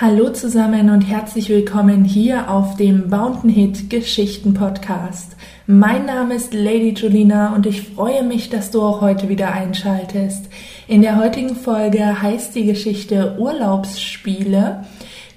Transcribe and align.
Hallo 0.00 0.30
zusammen 0.30 0.90
und 0.90 1.00
herzlich 1.02 1.48
willkommen 1.48 2.04
hier 2.04 2.48
auf 2.48 2.76
dem 2.76 3.08
Mountain 3.08 3.50
Hit 3.50 3.90
Geschichten 3.90 4.54
Podcast. 4.54 5.34
Mein 5.66 6.06
Name 6.06 6.34
ist 6.34 6.54
Lady 6.54 6.90
Julina 6.90 7.54
und 7.56 7.66
ich 7.66 7.82
freue 7.82 8.22
mich, 8.22 8.50
dass 8.50 8.70
du 8.70 8.82
auch 8.82 9.00
heute 9.00 9.28
wieder 9.28 9.52
einschaltest. 9.52 10.48
In 10.86 11.02
der 11.02 11.16
heutigen 11.16 11.56
Folge 11.56 12.22
heißt 12.22 12.54
die 12.54 12.66
Geschichte 12.66 13.36
Urlaubsspiele, 13.36 14.84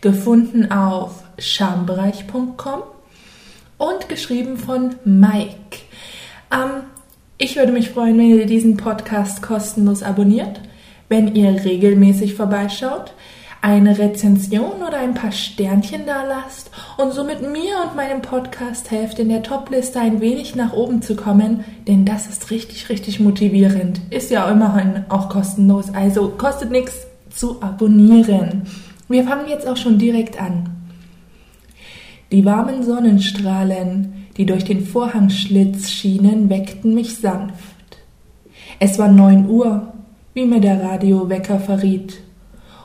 gefunden 0.02 0.72
auf 0.72 1.24
schambereich.com 1.40 2.84
und 3.80 4.08
geschrieben 4.08 4.58
von 4.58 4.96
Mike. 5.04 5.80
Ähm, 6.52 6.84
ich 7.38 7.56
würde 7.56 7.72
mich 7.72 7.90
freuen, 7.90 8.18
wenn 8.18 8.38
ihr 8.38 8.46
diesen 8.46 8.78
Podcast 8.78 9.42
kostenlos 9.42 10.04
abonniert, 10.04 10.62
wenn 11.10 11.36
ihr 11.36 11.64
regelmäßig 11.64 12.36
vorbeischaut, 12.36 13.14
eine 13.62 13.98
Rezension 13.98 14.84
oder 14.86 14.98
ein 14.98 15.14
paar 15.14 15.32
Sternchen 15.32 16.02
da 16.06 16.24
lasst 16.26 16.70
und 16.98 17.14
somit 17.14 17.42
mir 17.42 17.76
und 17.86 17.96
meinem 17.96 18.22
Podcast 18.22 18.92
helft, 18.92 19.20
in 19.20 19.30
der 19.30 19.42
Topliste 19.42 20.02
ein 20.02 20.20
wenig 20.20 20.56
nach 20.56 20.74
oben 20.74 21.02
zu 21.02 21.16
kommen, 21.16 21.64
denn 21.88 22.04
das 22.04 22.28
ist 22.28 22.52
richtig, 22.52 22.90
richtig 22.90 23.22
motivierend. 23.22 24.02
Ist 24.10 24.32
ja 24.32 24.50
immerhin 24.52 25.06
auch 25.08 25.30
kostenlos, 25.30 25.94
also 25.94 26.34
kostet 26.38 26.72
nichts 26.72 27.08
zu 27.30 27.62
abonnieren. 27.62 28.64
Wir 29.08 29.24
fangen 29.24 29.48
jetzt 29.48 29.66
auch 29.66 29.78
schon 29.78 29.98
direkt 29.98 30.42
an. 30.42 30.70
Die 32.34 32.44
warmen 32.44 32.84
Sonnenstrahlen, 32.84 34.23
die 34.38 34.46
durch 34.46 34.64
den 34.64 34.86
Vorhangschlitz 34.86 35.90
schienen, 35.90 36.50
weckten 36.50 36.96
mich 36.96 37.18
sanft. 37.18 37.98
Es 38.80 38.98
war 38.98 39.12
neun 39.12 39.50
Uhr, 39.50 39.94
wie 40.34 40.46
mir 40.46 40.60
der 40.60 40.82
Radiowecker 40.82 41.60
verriet, 41.60 42.20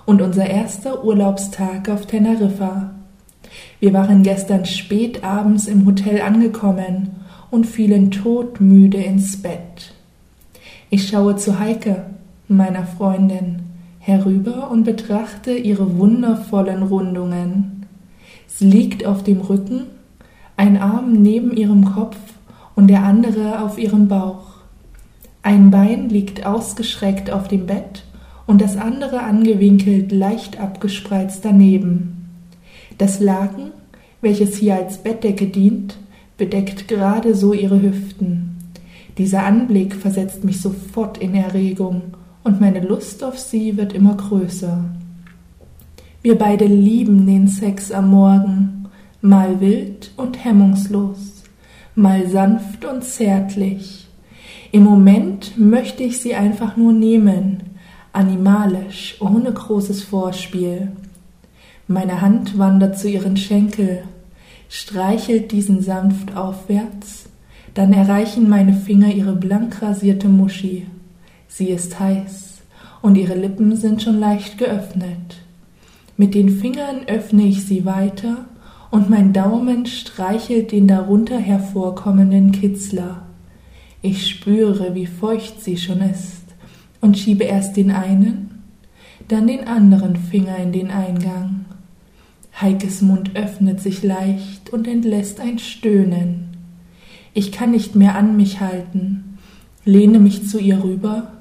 und 0.04 0.22
unser 0.22 0.46
erster 0.46 1.04
Urlaubstag 1.04 1.88
auf 1.88 2.06
Teneriffa. 2.06 2.94
Wir 3.80 3.92
waren 3.92 4.22
gestern 4.22 4.64
spät 4.64 5.24
abends 5.24 5.66
im 5.66 5.86
Hotel 5.86 6.20
angekommen 6.22 7.10
und 7.50 7.66
fielen 7.66 8.10
todmüde 8.10 8.98
ins 8.98 9.40
Bett. 9.40 9.94
Ich 10.90 11.08
schaue 11.08 11.36
zu 11.36 11.58
Heike, 11.58 12.06
meiner 12.48 12.86
Freundin, 12.86 13.62
herüber 13.98 14.70
und 14.70 14.84
betrachte 14.84 15.52
ihre 15.52 15.98
wundervollen 15.98 16.82
Rundungen. 16.82 17.86
Sie 18.46 18.70
liegt 18.70 19.04
auf 19.04 19.22
dem 19.22 19.42
Rücken, 19.42 19.82
ein 20.58 20.76
Arm 20.76 21.12
neben 21.12 21.56
ihrem 21.56 21.84
Kopf 21.84 22.16
und 22.74 22.88
der 22.88 23.04
andere 23.04 23.62
auf 23.62 23.78
ihrem 23.78 24.08
Bauch. 24.08 24.58
Ein 25.42 25.70
Bein 25.70 26.08
liegt 26.08 26.44
ausgeschreckt 26.44 27.30
auf 27.30 27.46
dem 27.46 27.66
Bett 27.66 28.04
und 28.44 28.60
das 28.60 28.76
andere 28.76 29.22
angewinkelt 29.22 30.10
leicht 30.10 30.60
abgespreizt 30.60 31.44
daneben. 31.44 32.28
Das 32.98 33.20
Laken, 33.20 33.70
welches 34.20 34.56
hier 34.56 34.74
als 34.74 34.98
Bettdecke 34.98 35.46
dient, 35.46 35.96
bedeckt 36.36 36.88
gerade 36.88 37.36
so 37.36 37.52
ihre 37.52 37.80
Hüften. 37.80 38.56
Dieser 39.16 39.44
Anblick 39.44 39.94
versetzt 39.94 40.42
mich 40.42 40.60
sofort 40.60 41.18
in 41.18 41.34
Erregung, 41.34 42.02
und 42.42 42.60
meine 42.60 42.80
Lust 42.80 43.22
auf 43.22 43.38
sie 43.38 43.76
wird 43.76 43.92
immer 43.92 44.16
größer. 44.16 44.84
Wir 46.22 46.38
beide 46.38 46.64
lieben 46.64 47.26
den 47.26 47.46
Sex 47.46 47.92
am 47.92 48.10
Morgen, 48.10 48.77
mal 49.20 49.60
wild 49.60 50.12
und 50.16 50.44
hemmungslos, 50.44 51.42
mal 51.94 52.28
sanft 52.28 52.84
und 52.84 53.02
zärtlich. 53.02 54.06
Im 54.70 54.84
Moment 54.84 55.58
möchte 55.58 56.02
ich 56.02 56.20
sie 56.20 56.34
einfach 56.34 56.76
nur 56.76 56.92
nehmen, 56.92 57.62
animalisch, 58.12 59.16
ohne 59.20 59.52
großes 59.52 60.02
Vorspiel. 60.02 60.92
Meine 61.86 62.20
Hand 62.20 62.58
wandert 62.58 62.98
zu 62.98 63.08
ihren 63.08 63.36
Schenkel, 63.36 64.02
streichelt 64.68 65.52
diesen 65.52 65.82
sanft 65.82 66.36
aufwärts, 66.36 67.28
dann 67.74 67.92
erreichen 67.92 68.48
meine 68.48 68.74
Finger 68.74 69.08
ihre 69.08 69.34
blank 69.34 69.82
rasierte 69.82 70.28
Muschi. 70.28 70.86
Sie 71.48 71.70
ist 71.70 71.98
heiß, 71.98 72.58
und 73.02 73.16
ihre 73.16 73.34
Lippen 73.34 73.76
sind 73.76 74.02
schon 74.02 74.20
leicht 74.20 74.58
geöffnet. 74.58 75.36
Mit 76.16 76.34
den 76.34 76.50
Fingern 76.50 77.06
öffne 77.06 77.44
ich 77.44 77.64
sie 77.64 77.84
weiter 77.84 78.46
und 78.90 79.10
mein 79.10 79.32
Daumen 79.32 79.86
streichelt 79.86 80.72
den 80.72 80.88
darunter 80.88 81.38
hervorkommenden 81.38 82.52
Kitzler. 82.52 83.26
Ich 84.02 84.26
spüre, 84.26 84.94
wie 84.94 85.06
feucht 85.06 85.62
sie 85.62 85.76
schon 85.76 86.00
ist 86.00 86.44
und 87.00 87.18
schiebe 87.18 87.44
erst 87.44 87.76
den 87.76 87.90
einen, 87.90 88.62
dann 89.28 89.46
den 89.46 89.66
anderen 89.66 90.16
Finger 90.16 90.56
in 90.58 90.72
den 90.72 90.90
Eingang. 90.90 91.64
Heikes 92.60 93.02
Mund 93.02 93.36
öffnet 93.36 93.80
sich 93.80 94.02
leicht 94.02 94.70
und 94.70 94.88
entlässt 94.88 95.40
ein 95.40 95.58
Stöhnen. 95.58 96.56
Ich 97.34 97.52
kann 97.52 97.70
nicht 97.70 97.94
mehr 97.94 98.16
an 98.16 98.36
mich 98.36 98.60
halten, 98.60 99.38
lehne 99.84 100.18
mich 100.18 100.48
zu 100.48 100.58
ihr 100.58 100.82
rüber 100.82 101.32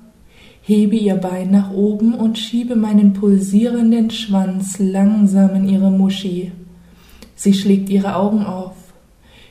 hebe 0.68 0.98
ihr 0.98 1.16
Bein 1.16 1.50
nach 1.50 1.72
oben 1.72 2.14
und 2.14 2.38
schiebe 2.38 2.76
meinen 2.76 3.14
pulsierenden 3.14 4.10
Schwanz 4.12 4.78
langsam 4.80 5.56
in 5.56 5.70
ihre 5.70 5.90
Muschi. 5.90 6.52
Sie 7.38 7.54
schlägt 7.54 7.90
ihre 7.90 8.16
Augen 8.16 8.44
auf, 8.44 8.76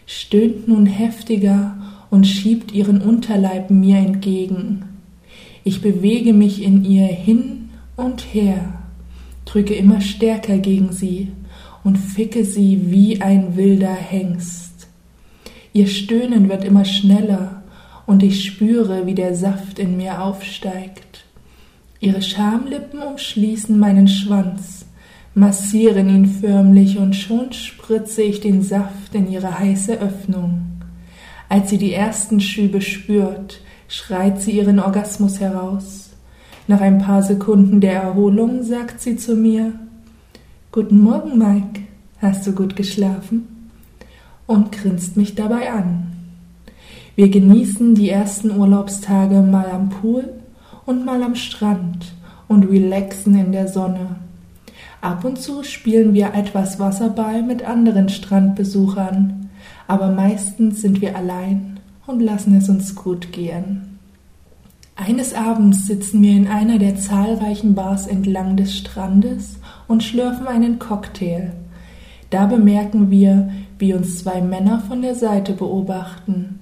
stöhnt 0.06 0.66
nun 0.66 0.86
heftiger 0.86 1.78
und 2.10 2.26
schiebt 2.26 2.72
ihren 2.72 3.00
Unterleib 3.00 3.70
mir 3.70 3.98
entgegen. 3.98 4.84
Ich 5.62 5.80
bewege 5.80 6.32
mich 6.32 6.62
in 6.62 6.84
ihr 6.84 7.06
hin 7.06 7.70
und 7.97 8.34
her, 8.34 8.82
drücke 9.44 9.74
immer 9.74 10.00
stärker 10.00 10.58
gegen 10.58 10.92
sie 10.92 11.28
und 11.84 11.97
ficke 11.97 12.44
sie 12.44 12.91
wie 12.91 13.22
ein 13.22 13.56
wilder 13.56 13.94
Hengst. 13.94 14.88
Ihr 15.72 15.86
Stöhnen 15.86 16.48
wird 16.48 16.64
immer 16.64 16.84
schneller 16.84 17.62
und 18.04 18.24
ich 18.24 18.44
spüre, 18.44 19.06
wie 19.06 19.14
der 19.14 19.36
Saft 19.36 19.78
in 19.78 19.97
mir 19.97 20.22
aufsteigt. 20.22 21.24
Ihre 22.00 22.20
Schamlippen 22.20 23.00
umschließen 23.00 23.78
meinen 23.78 24.08
Schwanz, 24.08 24.75
massieren 25.36 26.08
ihn 26.08 26.26
förmlich 26.26 26.98
und 26.98 27.14
schon 27.14 27.52
spritze 27.52 28.22
ich 28.22 28.41
den 28.41 28.62
Saft 28.62 29.14
in 29.14 29.30
ihre 29.30 29.58
heiße 29.58 30.00
Öffnung. 30.00 30.62
Als 31.48 31.70
sie 31.70 31.78
die 31.78 31.92
ersten 31.92 32.41
Schübe 32.41 32.80
spürt, 32.80 33.60
schreit 33.86 34.41
sie 34.41 34.52
ihren 34.52 34.80
Orgasmus 34.80 35.38
heraus. 35.38 36.10
Nach 36.66 36.80
ein 36.80 36.98
paar 36.98 37.22
Sekunden 37.22 37.80
der 37.80 38.02
Erholung 38.02 38.64
sagt 38.64 39.00
sie 39.00 39.16
zu 39.16 39.36
mir 39.36 39.74
Guten 40.72 41.00
Morgen, 41.00 41.38
Mike. 41.38 41.82
Hast 42.20 42.44
du 42.47 42.53
gut 42.53 42.74
geschlafen? 42.74 43.56
und 44.47 44.72
grinst 44.72 45.16
mich 45.16 45.34
dabei 45.34 45.72
an. 45.72 46.12
Wir 47.14 47.28
genießen 47.28 47.94
die 47.94 48.10
ersten 48.10 48.50
Urlaubstage 48.50 49.41
mal 49.42 49.70
am 49.70 49.88
Pool 49.88 50.28
und 50.84 51.04
mal 51.04 51.22
am 51.22 51.34
Strand 51.34 52.14
und 52.48 52.64
relaxen 52.64 53.34
in 53.38 53.53
der 53.53 53.68
Sonne. 53.68 54.16
Ab 55.06 55.25
und 55.25 55.41
zu 55.41 55.62
spielen 55.62 56.15
wir 56.15 56.34
etwas 56.34 56.81
Wasserball 56.81 57.41
mit 57.41 57.62
anderen 57.62 58.09
Strandbesuchern, 58.09 59.49
aber 59.87 60.09
meistens 60.11 60.83
sind 60.83 61.00
wir 61.00 61.17
allein 61.17 61.78
und 62.09 62.21
lassen 62.21 62.56
es 62.56 62.69
uns 62.69 62.97
gut 62.97 63.31
gehen. 63.31 64.00
Eines 64.97 65.33
Abends 65.33 65.87
sitzen 65.87 66.21
wir 66.22 66.33
in 66.33 66.49
einer 66.49 66.81
der 66.81 66.97
zahlreichen 66.97 67.77
Bars 67.77 68.09
entlang 68.09 68.56
des 68.56 68.77
Strandes 68.77 69.61
und 69.87 70.03
schlürfen 70.03 70.49
einen 70.49 70.81
Cocktail. 70.81 71.53
Da 72.31 72.47
bemerken 72.47 73.09
wir, 73.09 73.50
wie 73.78 73.95
uns 73.95 74.19
zwei 74.19 74.41
Männer 74.41 74.83
von 74.89 75.03
der 75.03 75.15
Seite 75.15 75.53
beobachten. 75.53 76.59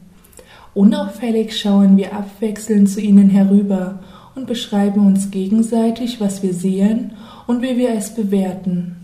Unauffällig 0.75 1.59
schauen 1.59 1.97
wir 1.97 2.15
abwechselnd 2.15 2.91
zu 2.91 3.01
ihnen 3.01 3.31
herüber 3.31 4.01
und 4.35 4.47
beschreiben 4.47 5.07
uns 5.07 5.31
gegenseitig, 5.31 6.21
was 6.21 6.43
wir 6.43 6.53
sehen 6.53 7.13
und 7.47 7.63
wie 7.63 7.77
wir 7.77 7.91
es 7.95 8.15
bewerten. 8.15 8.97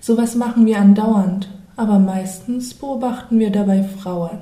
Sowas 0.00 0.34
machen 0.34 0.66
wir 0.66 0.78
andauernd, 0.78 1.48
aber 1.76 1.98
meistens 1.98 2.74
beobachten 2.74 3.38
wir 3.38 3.50
dabei 3.50 3.82
Frauen. 3.82 4.38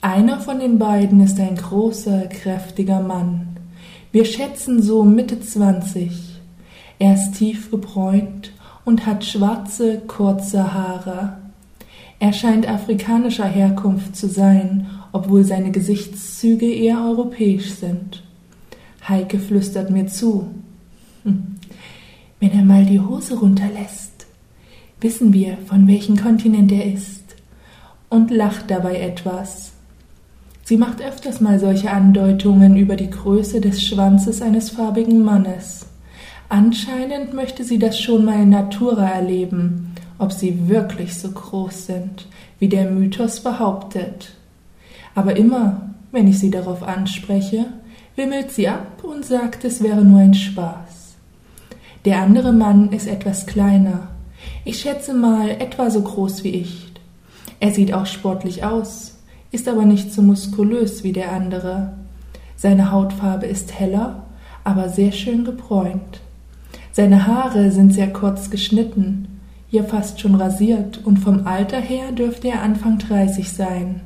Einer 0.00 0.40
von 0.40 0.58
den 0.58 0.78
beiden 0.78 1.20
ist 1.20 1.38
ein 1.38 1.56
großer, 1.56 2.26
kräftiger 2.26 3.00
Mann. 3.00 3.48
Wir 4.10 4.24
schätzen 4.24 4.82
so 4.82 5.04
Mitte 5.04 5.40
zwanzig. 5.40 6.40
Er 6.98 7.14
ist 7.14 7.32
tief 7.32 7.70
gebräunt 7.70 8.52
und 8.84 9.06
hat 9.06 9.24
schwarze, 9.24 9.98
kurze 10.06 10.74
Haare. 10.74 11.36
Er 12.18 12.32
scheint 12.32 12.68
afrikanischer 12.68 13.46
Herkunft 13.46 14.14
zu 14.14 14.28
sein, 14.28 14.88
obwohl 15.12 15.44
seine 15.44 15.70
Gesichtszüge 15.70 16.72
eher 16.72 17.04
europäisch 17.04 17.70
sind. 17.72 18.22
Heike 19.08 19.38
flüstert 19.38 19.90
mir 19.90 20.06
zu. 20.06 20.48
Hm. 21.24 21.56
Wenn 22.42 22.58
er 22.58 22.64
mal 22.64 22.84
die 22.84 22.98
Hose 22.98 23.38
runterlässt, 23.38 24.26
wissen 25.00 25.32
wir, 25.32 25.58
von 25.64 25.86
welchem 25.86 26.16
Kontinent 26.16 26.72
er 26.72 26.92
ist, 26.92 27.36
und 28.08 28.32
lacht 28.32 28.68
dabei 28.68 28.98
etwas. 28.98 29.74
Sie 30.64 30.76
macht 30.76 31.00
öfters 31.00 31.40
mal 31.40 31.60
solche 31.60 31.92
Andeutungen 31.92 32.76
über 32.76 32.96
die 32.96 33.10
Größe 33.10 33.60
des 33.60 33.80
Schwanzes 33.80 34.42
eines 34.42 34.70
farbigen 34.70 35.22
Mannes. 35.22 35.86
Anscheinend 36.48 37.32
möchte 37.32 37.62
sie 37.62 37.78
das 37.78 38.00
schon 38.00 38.24
mal 38.24 38.42
in 38.42 38.50
Natura 38.50 39.08
erleben, 39.08 39.94
ob 40.18 40.32
sie 40.32 40.68
wirklich 40.68 41.14
so 41.14 41.30
groß 41.30 41.86
sind, 41.86 42.26
wie 42.58 42.68
der 42.68 42.90
Mythos 42.90 43.38
behauptet. 43.38 44.34
Aber 45.14 45.36
immer, 45.36 45.92
wenn 46.10 46.26
ich 46.26 46.40
sie 46.40 46.50
darauf 46.50 46.82
anspreche, 46.82 47.66
wimmelt 48.16 48.50
sie 48.50 48.66
ab 48.66 49.04
und 49.04 49.24
sagt, 49.24 49.64
es 49.64 49.80
wäre 49.80 50.04
nur 50.04 50.18
ein 50.18 50.34
Spaß. 50.34 50.91
Der 52.04 52.20
andere 52.20 52.52
Mann 52.52 52.90
ist 52.90 53.06
etwas 53.06 53.46
kleiner. 53.46 54.08
Ich 54.64 54.80
schätze 54.80 55.14
mal 55.14 55.50
etwa 55.50 55.88
so 55.88 56.02
groß 56.02 56.42
wie 56.42 56.50
ich. 56.50 56.92
Er 57.60 57.70
sieht 57.70 57.94
auch 57.94 58.06
sportlich 58.06 58.64
aus, 58.64 59.18
ist 59.52 59.68
aber 59.68 59.84
nicht 59.84 60.12
so 60.12 60.20
muskulös 60.20 61.04
wie 61.04 61.12
der 61.12 61.30
andere. 61.30 61.92
Seine 62.56 62.90
Hautfarbe 62.90 63.46
ist 63.46 63.78
heller, 63.78 64.24
aber 64.64 64.88
sehr 64.88 65.12
schön 65.12 65.44
gebräunt. 65.44 66.20
Seine 66.90 67.28
Haare 67.28 67.70
sind 67.70 67.94
sehr 67.94 68.12
kurz 68.12 68.50
geschnitten, 68.50 69.40
hier 69.68 69.84
fast 69.84 70.20
schon 70.20 70.34
rasiert, 70.34 71.00
und 71.04 71.18
vom 71.18 71.46
Alter 71.46 71.80
her 71.80 72.10
dürfte 72.10 72.48
er 72.48 72.62
Anfang 72.62 72.98
dreißig 72.98 73.52
sein. 73.52 74.00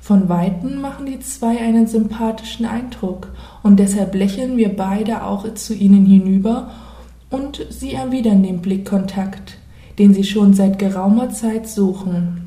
Von 0.00 0.28
weitem 0.28 0.80
machen 0.80 1.06
die 1.06 1.20
zwei 1.20 1.58
einen 1.58 1.86
sympathischen 1.86 2.66
Eindruck, 2.66 3.28
und 3.62 3.78
deshalb 3.78 4.16
lächeln 4.16 4.56
wir 4.56 4.76
beide 4.76 5.22
auch 5.24 5.54
zu 5.54 5.72
ihnen 5.72 6.04
hinüber, 6.04 6.70
und 7.32 7.66
sie 7.70 7.94
erwidern 7.94 8.42
den 8.42 8.60
Blickkontakt, 8.60 9.58
den 9.98 10.14
sie 10.14 10.24
schon 10.24 10.54
seit 10.54 10.78
geraumer 10.78 11.30
Zeit 11.30 11.68
suchen. 11.68 12.42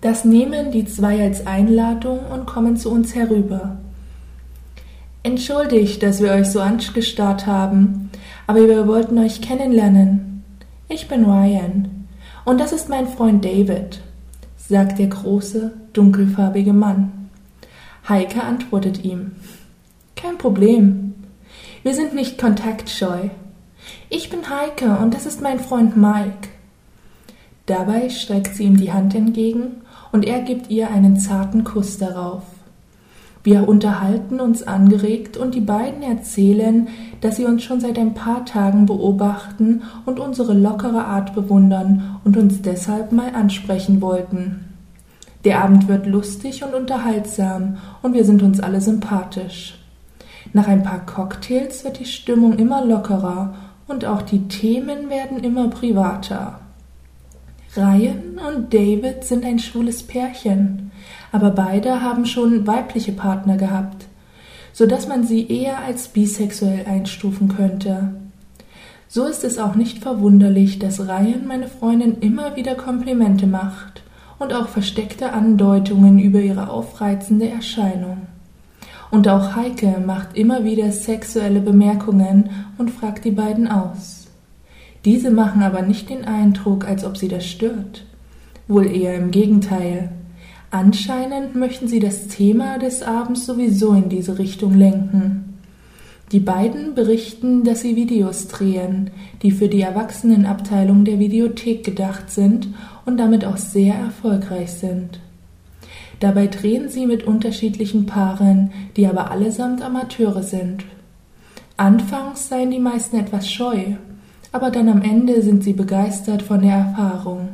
Das 0.00 0.24
nehmen 0.24 0.72
die 0.72 0.86
zwei 0.86 1.22
als 1.22 1.46
Einladung 1.46 2.20
und 2.32 2.46
kommen 2.46 2.76
zu 2.76 2.90
uns 2.90 3.14
herüber. 3.14 3.76
Entschuldigt, 5.22 6.02
dass 6.02 6.22
wir 6.22 6.32
euch 6.32 6.48
so 6.48 6.60
angestarrt 6.60 7.46
haben, 7.46 8.10
aber 8.46 8.66
wir 8.66 8.88
wollten 8.88 9.18
euch 9.18 9.42
kennenlernen. 9.42 10.42
Ich 10.88 11.06
bin 11.06 11.26
Ryan 11.26 12.06
und 12.46 12.58
das 12.58 12.72
ist 12.72 12.88
mein 12.88 13.06
Freund 13.06 13.44
David, 13.44 14.00
sagt 14.56 14.98
der 14.98 15.08
große, 15.08 15.72
dunkelfarbige 15.92 16.72
Mann. 16.72 17.28
Heike 18.08 18.42
antwortet 18.42 19.04
ihm. 19.04 19.32
Kein 20.16 20.38
Problem. 20.38 21.14
Wir 21.82 21.94
sind 21.94 22.14
nicht 22.14 22.38
kontaktscheu. 22.38 23.28
Ich 24.08 24.30
bin 24.30 24.48
Heike 24.48 24.98
und 24.98 25.14
das 25.14 25.26
ist 25.26 25.40
mein 25.40 25.60
Freund 25.60 25.96
Mike. 25.96 26.48
Dabei 27.66 28.08
streckt 28.08 28.56
sie 28.56 28.64
ihm 28.64 28.76
die 28.76 28.92
Hand 28.92 29.14
entgegen 29.14 29.82
und 30.12 30.24
er 30.24 30.40
gibt 30.40 30.70
ihr 30.70 30.90
einen 30.90 31.18
zarten 31.18 31.64
Kuss 31.64 31.98
darauf. 31.98 32.42
Wir 33.42 33.68
unterhalten 33.68 34.38
uns 34.38 34.62
angeregt 34.62 35.38
und 35.38 35.54
die 35.54 35.60
beiden 35.60 36.02
erzählen, 36.02 36.88
dass 37.22 37.36
sie 37.36 37.46
uns 37.46 37.62
schon 37.62 37.80
seit 37.80 37.98
ein 37.98 38.12
paar 38.12 38.44
Tagen 38.44 38.84
beobachten 38.84 39.82
und 40.04 40.20
unsere 40.20 40.52
lockere 40.52 41.06
Art 41.06 41.34
bewundern 41.34 42.20
und 42.24 42.36
uns 42.36 42.60
deshalb 42.60 43.12
mal 43.12 43.34
ansprechen 43.34 44.02
wollten. 44.02 44.66
Der 45.44 45.64
Abend 45.64 45.88
wird 45.88 46.06
lustig 46.06 46.62
und 46.64 46.74
unterhaltsam 46.74 47.78
und 48.02 48.12
wir 48.12 48.26
sind 48.26 48.42
uns 48.42 48.60
alle 48.60 48.82
sympathisch. 48.82 49.78
Nach 50.52 50.68
ein 50.68 50.82
paar 50.82 51.06
Cocktails 51.06 51.84
wird 51.84 51.98
die 51.98 52.04
Stimmung 52.04 52.58
immer 52.58 52.84
lockerer 52.84 53.54
und 53.90 54.04
auch 54.04 54.22
die 54.22 54.48
Themen 54.48 55.10
werden 55.10 55.42
immer 55.42 55.68
privater. 55.68 56.60
Ryan 57.76 58.38
und 58.48 58.72
David 58.74 59.24
sind 59.24 59.44
ein 59.44 59.58
schwules 59.58 60.02
Pärchen 60.02 60.90
aber 61.32 61.50
beide 61.50 62.02
haben 62.02 62.26
schon 62.26 62.66
weibliche 62.66 63.12
Partner 63.12 63.56
gehabt, 63.56 64.06
so 64.72 64.86
dass 64.86 65.08
man 65.08 65.24
sie 65.24 65.48
eher 65.48 65.78
als 65.78 66.08
bisexuell 66.08 66.86
einstufen 66.86 67.48
könnte. 67.48 68.14
So 69.08 69.24
ist 69.24 69.44
es 69.44 69.58
auch 69.58 69.74
nicht 69.74 69.98
verwunderlich, 69.98 70.78
dass 70.78 71.00
Ryan 71.00 71.46
meine 71.46 71.66
Freundin 71.66 72.18
immer 72.20 72.56
wieder 72.56 72.74
Komplimente 72.74 73.46
macht 73.46 74.02
und 74.38 74.52
auch 74.52 74.68
versteckte 74.68 75.32
Andeutungen 75.32 76.18
über 76.18 76.40
ihre 76.40 76.70
aufreizende 76.70 77.48
Erscheinung. 77.48 78.28
Und 79.10 79.26
auch 79.28 79.56
Heike 79.56 80.02
macht 80.04 80.36
immer 80.36 80.64
wieder 80.64 80.92
sexuelle 80.92 81.60
Bemerkungen 81.60 82.50
und 82.78 82.90
fragt 82.90 83.24
die 83.24 83.32
beiden 83.32 83.66
aus. 83.66 84.28
Diese 85.04 85.30
machen 85.30 85.62
aber 85.62 85.82
nicht 85.82 86.10
den 86.10 86.24
Eindruck, 86.24 86.86
als 86.86 87.04
ob 87.04 87.16
sie 87.16 87.28
das 87.28 87.46
stört. 87.46 88.04
Wohl 88.68 88.86
eher 88.86 89.16
im 89.16 89.30
Gegenteil. 89.30 90.10
Anscheinend 90.70 91.56
möchten 91.56 91.88
sie 91.88 91.98
das 91.98 92.28
Thema 92.28 92.78
des 92.78 93.02
Abends 93.02 93.46
sowieso 93.46 93.92
in 93.94 94.08
diese 94.08 94.38
Richtung 94.38 94.74
lenken. 94.74 95.58
Die 96.30 96.38
beiden 96.38 96.94
berichten, 96.94 97.64
dass 97.64 97.80
sie 97.80 97.96
Videos 97.96 98.46
drehen, 98.46 99.10
die 99.42 99.50
für 99.50 99.68
die 99.68 99.80
Erwachsenenabteilung 99.80 101.04
der 101.04 101.18
Videothek 101.18 101.82
gedacht 101.84 102.30
sind 102.30 102.68
und 103.04 103.16
damit 103.16 103.44
auch 103.44 103.56
sehr 103.56 103.94
erfolgreich 103.94 104.70
sind. 104.70 105.18
Dabei 106.20 106.46
drehen 106.46 106.88
sie 106.88 107.06
mit 107.06 107.24
unterschiedlichen 107.24 108.06
Paaren, 108.06 108.70
die 108.96 109.06
aber 109.06 109.30
allesamt 109.30 109.82
Amateure 109.82 110.42
sind. 110.42 110.84
Anfangs 111.76 112.48
seien 112.48 112.70
die 112.70 112.78
meisten 112.78 113.18
etwas 113.18 113.50
scheu, 113.50 113.94
aber 114.52 114.70
dann 114.70 114.88
am 114.88 115.00
Ende 115.00 115.40
sind 115.42 115.64
sie 115.64 115.72
begeistert 115.72 116.42
von 116.42 116.60
der 116.60 116.74
Erfahrung. 116.74 117.48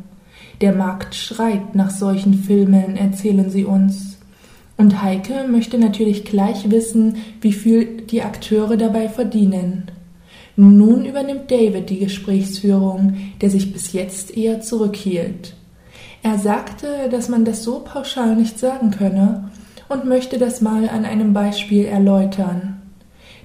Der 0.61 0.75
Markt 0.75 1.15
schreit 1.15 1.75
nach 1.75 1.91
solchen 1.91 2.35
Filmen, 2.35 2.97
erzählen 2.97 3.51
sie 3.51 3.65
uns. 3.65 4.19
Und 4.77 5.01
Heike 5.03 5.47
möchte 5.49 5.79
natürlich 5.79 6.25
gleich 6.25 6.71
wissen, 6.71 7.17
wie 7.41 7.53
viel 7.53 8.03
die 8.03 8.23
Akteure 8.23 8.77
dabei 8.77 9.09
verdienen. 9.09 9.91
Nun 10.57 11.05
übernimmt 11.05 11.51
David 11.51 11.91
die 11.91 11.99
Gesprächsführung, 11.99 13.15
der 13.41 13.51
sich 13.51 13.73
bis 13.73 13.93
jetzt 13.93 14.37
eher 14.37 14.61
zurückhielt. 14.61 15.55
Er 16.27 16.41
sagte, 16.41 17.09
dass 17.09 17.29
man 17.29 17.45
das 17.45 17.63
so 17.63 17.79
pauschal 17.79 18.35
nicht 18.35 18.59
sagen 18.59 18.91
könne 18.91 19.49
und 19.89 20.07
möchte 20.07 20.39
das 20.39 20.61
mal 20.61 20.89
an 20.89 21.05
einem 21.05 21.33
Beispiel 21.33 21.85
erläutern. 21.85 22.83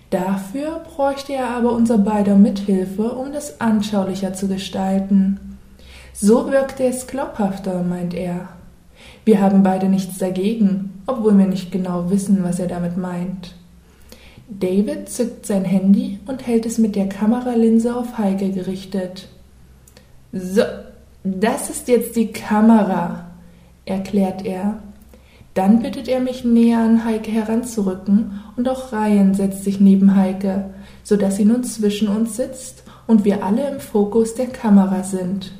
Dafür 0.10 0.80
bräuchte 0.80 1.34
er 1.34 1.50
aber 1.50 1.74
unser 1.74 2.00
beider 2.00 2.36
Mithilfe, 2.36 3.12
um 3.12 3.34
das 3.34 3.62
anschaulicher 3.62 4.34
zu 4.34 4.48
gestalten. 4.48 5.60
So 6.12 6.52
wirkte 6.52 6.84
es 6.86 7.06
glaubhafter, 7.06 7.84
meint 7.84 8.16
er. 8.16 8.50
Wir 9.26 9.42
haben 9.42 9.62
beide 9.62 9.88
nichts 9.88 10.18
dagegen, 10.18 11.04
obwohl 11.06 11.38
wir 11.38 11.46
nicht 11.46 11.72
genau 11.72 12.10
wissen, 12.10 12.44
was 12.44 12.60
er 12.60 12.68
damit 12.68 12.98
meint. 12.98 13.54
David 14.50 15.08
zückt 15.08 15.46
sein 15.46 15.66
Handy 15.66 16.18
und 16.26 16.48
hält 16.48 16.66
es 16.66 16.80
mit 16.80 16.96
der 16.96 17.10
Kameralinse 17.10 17.96
auf 17.96 18.18
Heike 18.18 18.50
gerichtet. 18.50 19.28
So, 20.34 20.64
das 21.24 21.70
ist 21.70 21.88
jetzt 21.88 22.16
die 22.16 22.32
Kamera, 22.32 23.28
erklärt 23.86 24.46
er. 24.46 24.80
Dann 25.54 25.82
bittet 25.82 26.08
er 26.08 26.22
mich 26.22 26.46
näher 26.46 26.80
an 26.80 27.04
Heike 27.04 27.32
heranzurücken 27.32 28.40
und 28.56 28.70
auch 28.70 28.94
Ryan 28.94 29.34
setzt 29.34 29.64
sich 29.64 29.80
neben 29.80 30.16
Heike, 30.16 30.66
so 31.04 31.18
dass 31.18 31.36
sie 31.36 31.46
nun 31.46 31.64
zwischen 31.64 32.08
uns 32.08 32.38
sitzt 32.38 32.84
und 33.06 33.26
wir 33.26 33.44
alle 33.44 33.70
im 33.70 33.80
Fokus 33.80 34.34
der 34.36 34.48
Kamera 34.48 35.04
sind. 35.04 35.52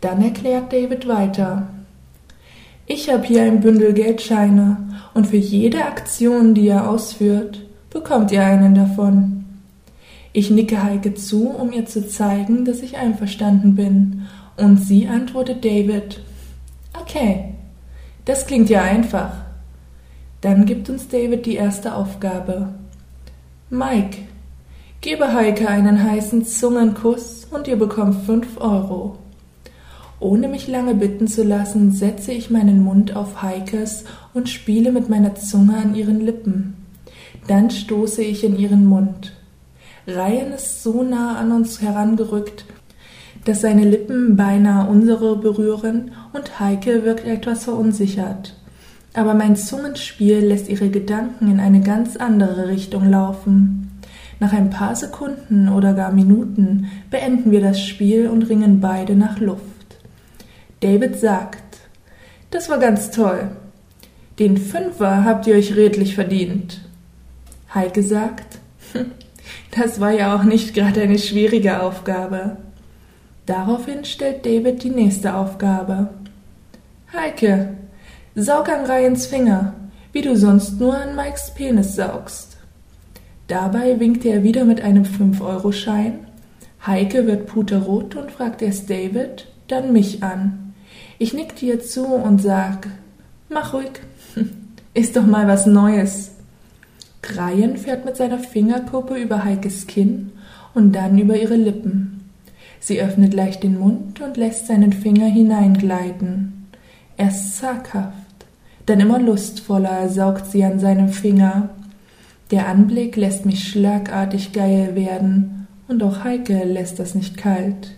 Dann 0.00 0.22
erklärt 0.22 0.72
David 0.72 1.06
weiter. 1.06 1.68
Ich 2.86 3.10
habe 3.10 3.24
hier 3.24 3.42
ein 3.42 3.60
Bündel 3.60 3.92
Geldscheine 3.92 4.78
und 5.14 5.26
für 5.26 5.36
jede 5.36 5.84
Aktion, 5.84 6.54
die 6.54 6.66
ihr 6.66 6.88
ausführt, 6.88 7.62
bekommt 7.90 8.32
ihr 8.32 8.44
einen 8.44 8.74
davon. 8.74 9.44
Ich 10.32 10.50
nicke 10.50 10.82
Heike 10.82 11.14
zu, 11.14 11.50
um 11.50 11.72
ihr 11.72 11.84
zu 11.84 12.08
zeigen, 12.08 12.64
dass 12.64 12.80
ich 12.80 12.96
einverstanden 12.96 13.74
bin, 13.74 14.22
und 14.56 14.78
sie 14.78 15.06
antwortet 15.06 15.64
David. 15.64 16.20
Okay, 17.00 17.54
das 18.24 18.46
klingt 18.46 18.70
ja 18.70 18.82
einfach. 18.82 19.32
Dann 20.40 20.66
gibt 20.66 20.90
uns 20.90 21.08
David 21.08 21.46
die 21.46 21.54
erste 21.54 21.94
Aufgabe. 21.94 22.68
Mike, 23.70 24.18
gebe 25.00 25.32
Heike 25.32 25.68
einen 25.68 26.02
heißen 26.02 26.44
Zungenkuss 26.44 27.46
und 27.50 27.68
ihr 27.68 27.76
bekommt 27.76 28.24
fünf 28.26 28.60
Euro. 28.60 29.18
Ohne 30.20 30.46
mich 30.46 30.68
lange 30.68 30.94
bitten 30.94 31.26
zu 31.26 31.42
lassen, 31.42 31.90
setze 31.90 32.32
ich 32.32 32.50
meinen 32.50 32.84
Mund 32.84 33.16
auf 33.16 33.42
Heikes 33.42 34.04
und 34.34 34.48
spiele 34.48 34.92
mit 34.92 35.08
meiner 35.08 35.34
Zunge 35.34 35.76
an 35.76 35.96
ihren 35.96 36.20
Lippen. 36.20 36.76
Dann 37.48 37.70
stoße 37.70 38.22
ich 38.22 38.44
in 38.44 38.56
ihren 38.56 38.86
Mund. 38.86 39.32
Ryan 40.06 40.52
ist 40.52 40.82
so 40.82 41.02
nah 41.02 41.36
an 41.36 41.50
uns 41.50 41.80
herangerückt, 41.80 42.64
dass 43.44 43.60
seine 43.60 43.84
Lippen 43.84 44.36
beinahe 44.36 44.88
unsere 44.88 45.36
berühren 45.36 46.12
und 46.32 46.60
Heike 46.60 47.04
wirkt 47.04 47.26
etwas 47.26 47.64
verunsichert. 47.64 48.54
Aber 49.14 49.34
mein 49.34 49.56
Zungenspiel 49.56 50.38
lässt 50.38 50.68
ihre 50.68 50.88
Gedanken 50.88 51.50
in 51.50 51.60
eine 51.60 51.80
ganz 51.80 52.16
andere 52.16 52.68
Richtung 52.68 53.10
laufen. 53.10 54.00
Nach 54.40 54.52
ein 54.52 54.70
paar 54.70 54.96
Sekunden 54.96 55.68
oder 55.68 55.92
gar 55.92 56.12
Minuten 56.12 56.90
beenden 57.10 57.50
wir 57.50 57.60
das 57.60 57.80
Spiel 57.80 58.28
und 58.28 58.48
ringen 58.48 58.80
beide 58.80 59.14
nach 59.14 59.38
Luft. 59.38 59.62
David 60.80 61.18
sagt, 61.18 61.62
das 62.50 62.68
war 62.68 62.78
ganz 62.78 63.10
toll. 63.10 63.50
Den 64.38 64.56
Fünfer 64.56 65.24
habt 65.24 65.46
ihr 65.46 65.54
euch 65.54 65.76
redlich 65.76 66.14
verdient. 66.14 66.80
Heike 67.74 68.02
sagt, 68.02 68.58
das 69.78 70.00
war 70.00 70.10
ja 70.10 70.34
auch 70.34 70.42
nicht 70.42 70.74
gerade 70.74 71.02
eine 71.02 71.18
schwierige 71.18 71.82
Aufgabe. 71.82 72.56
Daraufhin 73.46 74.04
stellt 74.04 74.46
David 74.46 74.82
die 74.84 74.90
nächste 74.90 75.34
Aufgabe. 75.34 76.10
Heike, 77.12 77.74
saug 78.34 78.68
an 78.68 78.86
Ryans 78.86 79.26
Finger, 79.26 79.74
wie 80.12 80.22
du 80.22 80.36
sonst 80.36 80.78
nur 80.78 80.96
an 80.96 81.16
Mikes 81.16 81.52
Penis 81.54 81.96
saugst. 81.96 82.56
Dabei 83.48 83.98
winkte 83.98 84.28
er 84.28 84.42
wieder 84.42 84.64
mit 84.64 84.80
einem 84.80 85.02
5-Euro-Schein. 85.02 86.20
Heike 86.86 87.26
wird 87.26 87.46
puterrot 87.46 88.14
und 88.16 88.30
fragt 88.30 88.62
erst 88.62 88.88
David, 88.88 89.48
dann 89.68 89.92
mich 89.92 90.22
an. 90.22 90.74
Ich 91.18 91.34
nickte 91.34 91.66
ihr 91.66 91.80
zu 91.80 92.06
und 92.06 92.40
sag, 92.40 92.88
mach 93.48 93.74
ruhig, 93.74 93.90
ist 94.94 95.16
doch 95.16 95.26
mal 95.26 95.48
was 95.48 95.66
Neues. 95.66 96.32
Ryan 97.36 97.76
fährt 97.76 98.04
mit 98.04 98.16
seiner 98.16 98.38
Fingerkuppe 98.38 99.16
über 99.16 99.44
Heikes 99.44 99.86
Kinn 99.86 100.32
und 100.74 100.92
dann 100.92 101.18
über 101.18 101.36
ihre 101.36 101.56
Lippen. 101.56 102.11
Sie 102.84 103.00
öffnet 103.00 103.32
leicht 103.32 103.62
den 103.62 103.78
Mund 103.78 104.20
und 104.20 104.36
lässt 104.36 104.66
seinen 104.66 104.92
Finger 104.92 105.26
hineingleiten. 105.26 106.66
Erst 107.16 107.56
zaghaft, 107.58 108.16
dann 108.86 108.98
immer 108.98 109.20
lustvoller 109.20 110.08
saugt 110.08 110.50
sie 110.50 110.64
an 110.64 110.80
seinem 110.80 111.08
Finger. 111.08 111.70
Der 112.50 112.66
Anblick 112.66 113.14
lässt 113.14 113.46
mich 113.46 113.68
schlagartig 113.68 114.52
geil 114.52 114.96
werden, 114.96 115.68
und 115.86 116.02
auch 116.02 116.24
Heike 116.24 116.64
lässt 116.64 116.98
das 116.98 117.14
nicht 117.14 117.36
kalt. 117.36 117.92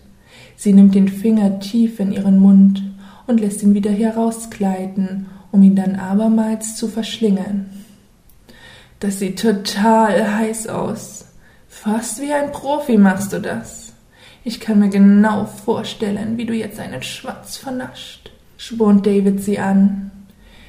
Sie 0.55 0.71
nimmt 0.71 0.93
den 0.93 1.07
Finger 1.07 1.59
tief 1.59 1.99
in 1.99 2.11
ihren 2.11 2.37
Mund 2.37 2.83
und 3.25 3.39
lässt 3.39 3.63
ihn 3.63 3.73
wieder 3.73 3.91
herausgleiten, 3.91 5.25
um 5.51 5.63
ihn 5.63 5.75
dann 5.75 5.95
abermals 5.95 6.75
zu 6.75 6.87
verschlingen. 6.87 7.65
Das 8.99 9.17
sieht 9.17 9.39
total 9.39 10.37
heiß 10.37 10.67
aus. 10.67 11.25
Fast 11.67 12.21
wie 12.21 12.31
ein 12.31 12.51
Profi 12.51 12.97
machst 12.97 13.33
du 13.33 13.41
das. 13.41 13.84
Ich 14.47 14.59
kann 14.59 14.77
mir 14.77 14.89
genau 14.89 15.45
vorstellen, 15.45 16.37
wie 16.37 16.45
du 16.45 16.53
jetzt 16.53 16.79
einen 16.79 17.01
Schwanz 17.01 17.57
vernascht, 17.57 18.31
spornt 18.57 19.07
David 19.07 19.43
sie 19.43 19.57
an. 19.57 20.11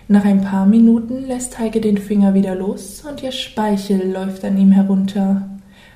Nach 0.09 0.25
ein 0.25 0.41
paar 0.41 0.65
Minuten 0.65 1.27
lässt 1.27 1.59
Heike 1.59 1.83
den 1.83 1.99
Finger 1.99 2.33
wieder 2.33 2.55
los 2.55 3.05
und 3.07 3.23
ihr 3.23 3.33
Speichel 3.33 4.11
läuft 4.11 4.47
an 4.47 4.57
ihm 4.57 4.73
herunter. 4.73 5.47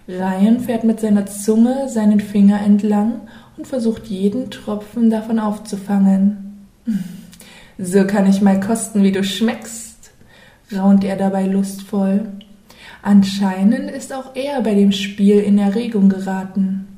Ryan 0.06 0.60
fährt 0.60 0.84
mit 0.84 1.00
seiner 1.00 1.24
Zunge 1.24 1.88
seinen 1.88 2.20
Finger 2.20 2.60
entlang 2.60 3.22
und 3.56 3.66
versucht 3.66 4.08
jeden 4.08 4.50
Tropfen 4.50 5.08
davon 5.08 5.38
aufzufangen. 5.38 6.68
So 7.78 8.06
kann 8.06 8.28
ich 8.28 8.42
mal 8.42 8.60
kosten, 8.60 9.02
wie 9.02 9.12
du 9.12 9.24
schmeckst 9.24 9.90
raunt 10.76 11.02
er 11.02 11.16
dabei 11.16 11.46
lustvoll. 11.46 12.28
Anscheinend 13.02 13.90
ist 13.90 14.12
auch 14.12 14.36
er 14.36 14.60
bei 14.60 14.74
dem 14.74 14.92
Spiel 14.92 15.38
in 15.38 15.58
Erregung 15.58 16.08
geraten. 16.08 16.89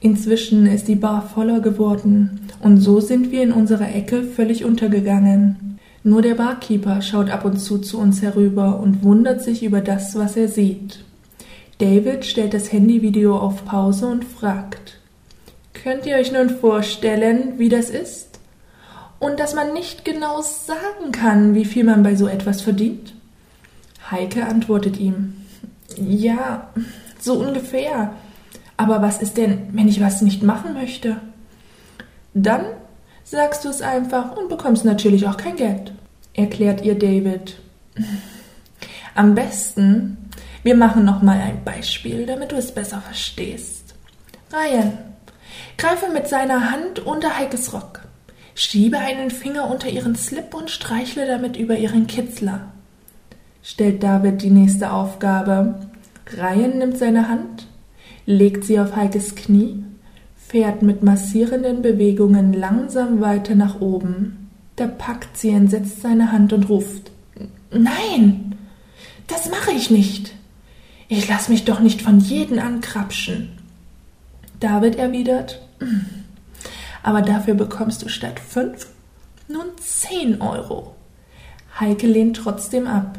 Inzwischen 0.00 0.66
ist 0.66 0.88
die 0.88 0.94
Bar 0.94 1.22
voller 1.22 1.60
geworden, 1.60 2.40
und 2.60 2.78
so 2.78 3.00
sind 3.00 3.30
wir 3.30 3.42
in 3.42 3.52
unserer 3.52 3.94
Ecke 3.94 4.22
völlig 4.22 4.64
untergegangen. 4.64 5.78
Nur 6.02 6.22
der 6.22 6.34
Barkeeper 6.34 7.02
schaut 7.02 7.30
ab 7.30 7.44
und 7.44 7.58
zu 7.58 7.78
zu 7.78 7.98
uns 7.98 8.22
herüber 8.22 8.80
und 8.80 9.02
wundert 9.02 9.42
sich 9.42 9.62
über 9.62 9.80
das, 9.80 10.14
was 10.14 10.36
er 10.36 10.48
sieht. 10.48 11.04
David 11.78 12.24
stellt 12.24 12.54
das 12.54 12.72
Handyvideo 12.72 13.36
auf 13.36 13.64
Pause 13.64 14.06
und 14.06 14.24
fragt 14.24 14.98
Könnt 15.74 16.06
ihr 16.06 16.16
euch 16.16 16.32
nun 16.32 16.50
vorstellen, 16.50 17.54
wie 17.58 17.68
das 17.68 17.90
ist? 17.90 18.30
und 19.20 19.38
dass 19.38 19.54
man 19.54 19.72
nicht 19.72 20.04
genau 20.04 20.40
sagen 20.40 21.12
kann, 21.12 21.54
wie 21.54 21.66
viel 21.66 21.84
man 21.84 22.02
bei 22.02 22.16
so 22.16 22.26
etwas 22.26 22.62
verdient? 22.62 23.14
Heike 24.10 24.46
antwortet 24.46 24.98
ihm, 24.98 25.34
ja, 25.96 26.70
so 27.20 27.34
ungefähr. 27.34 28.14
Aber 28.80 29.02
was 29.02 29.20
ist 29.20 29.36
denn, 29.36 29.68
wenn 29.72 29.88
ich 29.88 30.00
was 30.00 30.22
nicht 30.22 30.42
machen 30.42 30.72
möchte? 30.72 31.18
Dann 32.32 32.64
sagst 33.24 33.66
du 33.66 33.68
es 33.68 33.82
einfach 33.82 34.34
und 34.38 34.48
bekommst 34.48 34.86
natürlich 34.86 35.28
auch 35.28 35.36
kein 35.36 35.56
Geld, 35.56 35.92
erklärt 36.32 36.82
ihr 36.82 36.98
David. 36.98 37.58
Am 39.14 39.34
besten, 39.34 40.30
wir 40.62 40.76
machen 40.76 41.04
noch 41.04 41.20
mal 41.20 41.38
ein 41.38 41.62
Beispiel, 41.62 42.24
damit 42.24 42.52
du 42.52 42.56
es 42.56 42.72
besser 42.72 43.02
verstehst. 43.02 43.94
Ryan, 44.50 44.96
greife 45.76 46.10
mit 46.10 46.26
seiner 46.26 46.70
Hand 46.70 47.00
unter 47.00 47.36
Heikes 47.36 47.74
Rock. 47.74 48.00
Schiebe 48.54 48.96
einen 48.96 49.30
Finger 49.30 49.70
unter 49.70 49.90
ihren 49.90 50.16
Slip 50.16 50.54
und 50.54 50.70
streichle 50.70 51.26
damit 51.26 51.58
über 51.58 51.76
ihren 51.76 52.06
Kitzler. 52.06 52.72
Stellt 53.62 54.02
David 54.02 54.40
die 54.40 54.48
nächste 54.48 54.90
Aufgabe. 54.90 55.86
Ryan 56.34 56.78
nimmt 56.78 56.96
seine 56.96 57.28
Hand, 57.28 57.66
legt 58.30 58.64
sie 58.64 58.78
auf 58.78 58.96
Heikes 58.96 59.34
Knie, 59.34 59.84
fährt 60.36 60.82
mit 60.82 61.02
massierenden 61.02 61.82
Bewegungen 61.82 62.52
langsam 62.52 63.20
weiter 63.20 63.54
nach 63.54 63.80
oben. 63.80 64.50
Da 64.76 64.86
packt 64.86 65.36
sie 65.36 65.50
entsetzt 65.50 66.00
seine 66.02 66.32
Hand 66.32 66.52
und 66.52 66.68
ruft 66.68 67.10
Nein, 67.72 68.56
das 69.26 69.50
mache 69.50 69.72
ich 69.72 69.90
nicht. 69.90 70.34
Ich 71.08 71.28
lass 71.28 71.48
mich 71.48 71.64
doch 71.64 71.80
nicht 71.80 72.02
von 72.02 72.18
jedem 72.18 72.58
ankrapschen. 72.58 73.50
David 74.58 74.96
erwidert 74.96 75.60
aber 77.02 77.22
dafür 77.22 77.54
bekommst 77.54 78.02
du 78.02 78.08
statt 78.08 78.40
fünf 78.40 78.86
nun 79.48 79.66
zehn 79.78 80.40
Euro. 80.40 80.94
Heike 81.78 82.06
lehnt 82.06 82.36
trotzdem 82.36 82.86
ab. 82.86 83.18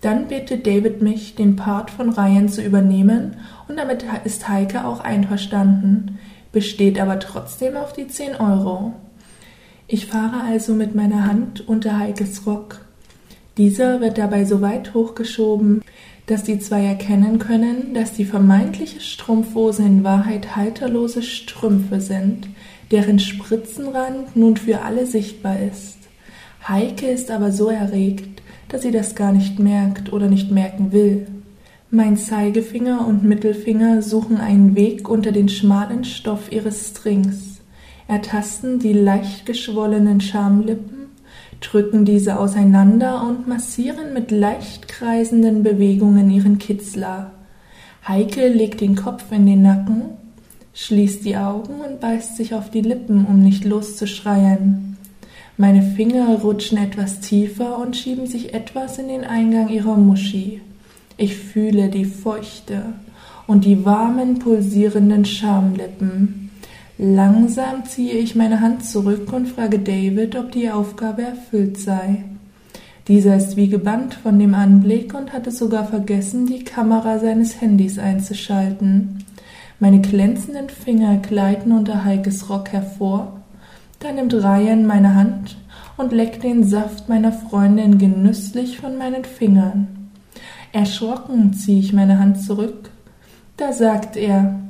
Dann 0.00 0.28
bittet 0.28 0.66
David 0.66 1.02
mich, 1.02 1.34
den 1.34 1.56
Part 1.56 1.90
von 1.90 2.10
Ryan 2.10 2.48
zu 2.48 2.62
übernehmen, 2.62 3.36
und 3.68 3.76
damit 3.76 4.04
ist 4.24 4.48
Heike 4.48 4.84
auch 4.84 5.00
einverstanden, 5.00 6.18
besteht 6.52 6.98
aber 6.98 7.18
trotzdem 7.20 7.76
auf 7.76 7.92
die 7.92 8.08
zehn 8.08 8.34
Euro. 8.34 8.94
Ich 9.86 10.06
fahre 10.06 10.42
also 10.42 10.74
mit 10.74 10.94
meiner 10.94 11.26
Hand 11.26 11.68
unter 11.68 11.98
Heikes 11.98 12.46
Rock. 12.46 12.80
Dieser 13.56 14.00
wird 14.00 14.18
dabei 14.18 14.44
so 14.44 14.60
weit 14.60 14.94
hochgeschoben, 14.94 15.82
dass 16.26 16.44
die 16.44 16.58
zwei 16.58 16.84
erkennen 16.84 17.38
können, 17.38 17.94
dass 17.94 18.12
die 18.12 18.24
vermeintliche 18.24 19.00
Strumpfhose 19.00 19.82
in 19.82 20.04
Wahrheit 20.04 20.56
halterlose 20.56 21.22
Strümpfe 21.22 22.00
sind, 22.00 22.48
deren 22.90 23.18
Spritzenrand 23.18 24.36
nun 24.36 24.56
für 24.56 24.82
alle 24.82 25.06
sichtbar 25.06 25.58
ist. 25.60 25.96
Heike 26.66 27.06
ist 27.06 27.30
aber 27.30 27.50
so 27.50 27.68
erregt, 27.68 28.42
dass 28.68 28.82
sie 28.82 28.90
das 28.90 29.14
gar 29.14 29.32
nicht 29.32 29.58
merkt 29.58 30.12
oder 30.12 30.28
nicht 30.28 30.50
merken 30.50 30.92
will. 30.92 31.26
Mein 31.90 32.16
Zeigefinger 32.16 33.06
und 33.06 33.24
Mittelfinger 33.24 34.02
suchen 34.02 34.36
einen 34.36 34.76
Weg 34.76 35.08
unter 35.08 35.32
den 35.32 35.48
schmalen 35.48 36.04
Stoff 36.04 36.52
ihres 36.52 36.88
Strings, 36.88 37.60
ertasten 38.06 38.78
die 38.78 38.92
leicht 38.92 39.46
geschwollenen 39.46 40.20
Schamlippen, 40.20 41.06
drücken 41.60 42.04
diese 42.04 42.38
auseinander 42.38 43.22
und 43.26 43.48
massieren 43.48 44.12
mit 44.12 44.30
leicht 44.30 44.88
kreisenden 44.88 45.62
Bewegungen 45.62 46.30
ihren 46.30 46.58
Kitzler. 46.58 47.32
Heike 48.06 48.48
legt 48.48 48.80
den 48.80 48.94
Kopf 48.94 49.32
in 49.32 49.46
den 49.46 49.62
Nacken 49.62 50.02
schließt 50.78 51.24
die 51.24 51.36
Augen 51.36 51.80
und 51.80 52.00
beißt 52.00 52.36
sich 52.36 52.54
auf 52.54 52.70
die 52.70 52.82
Lippen, 52.82 53.26
um 53.26 53.42
nicht 53.42 53.64
loszuschreien. 53.64 54.96
Meine 55.56 55.82
Finger 55.82 56.38
rutschen 56.38 56.78
etwas 56.78 57.18
tiefer 57.18 57.78
und 57.78 57.96
schieben 57.96 58.28
sich 58.28 58.54
etwas 58.54 58.98
in 58.98 59.08
den 59.08 59.24
Eingang 59.24 59.70
ihrer 59.70 59.96
Muschi. 59.96 60.60
Ich 61.20 61.36
fühle 61.36 61.88
die 61.88 62.04
Feuchte 62.04 62.94
und 63.48 63.64
die 63.64 63.84
warmen, 63.84 64.38
pulsierenden 64.38 65.24
Schamlippen. 65.24 66.52
Langsam 66.96 67.84
ziehe 67.84 68.14
ich 68.14 68.36
meine 68.36 68.60
Hand 68.60 68.84
zurück 68.84 69.32
und 69.32 69.48
frage 69.48 69.80
David, 69.80 70.36
ob 70.36 70.52
die 70.52 70.70
Aufgabe 70.70 71.22
erfüllt 71.22 71.76
sei. 71.76 72.22
Dieser 73.08 73.34
ist 73.34 73.56
wie 73.56 73.68
gebannt 73.68 74.14
von 74.14 74.38
dem 74.38 74.54
Anblick 74.54 75.12
und 75.12 75.32
hatte 75.32 75.50
sogar 75.50 75.86
vergessen, 75.86 76.46
die 76.46 76.62
Kamera 76.62 77.18
seines 77.18 77.60
Handys 77.60 77.98
einzuschalten. 77.98 79.24
Meine 79.80 80.00
glänzenden 80.00 80.68
Finger 80.68 81.16
gleiten 81.16 81.72
unter 81.72 82.04
Heikes 82.04 82.48
Rock 82.48 82.70
hervor. 82.70 83.40
Da 83.98 84.12
nimmt 84.12 84.34
Ryan 84.34 84.86
meine 84.86 85.16
Hand 85.16 85.56
und 85.96 86.12
leckt 86.12 86.44
den 86.44 86.62
Saft 86.62 87.08
meiner 87.08 87.32
Freundin 87.32 87.98
genüsslich 87.98 88.78
von 88.78 88.96
meinen 88.96 89.24
Fingern. 89.24 89.97
Erschrocken 90.72 91.52
ziehe 91.52 91.80
ich 91.80 91.92
meine 91.92 92.18
Hand 92.18 92.42
zurück. 92.42 92.90
Da 93.56 93.72
sagt 93.72 94.16
er, 94.16 94.60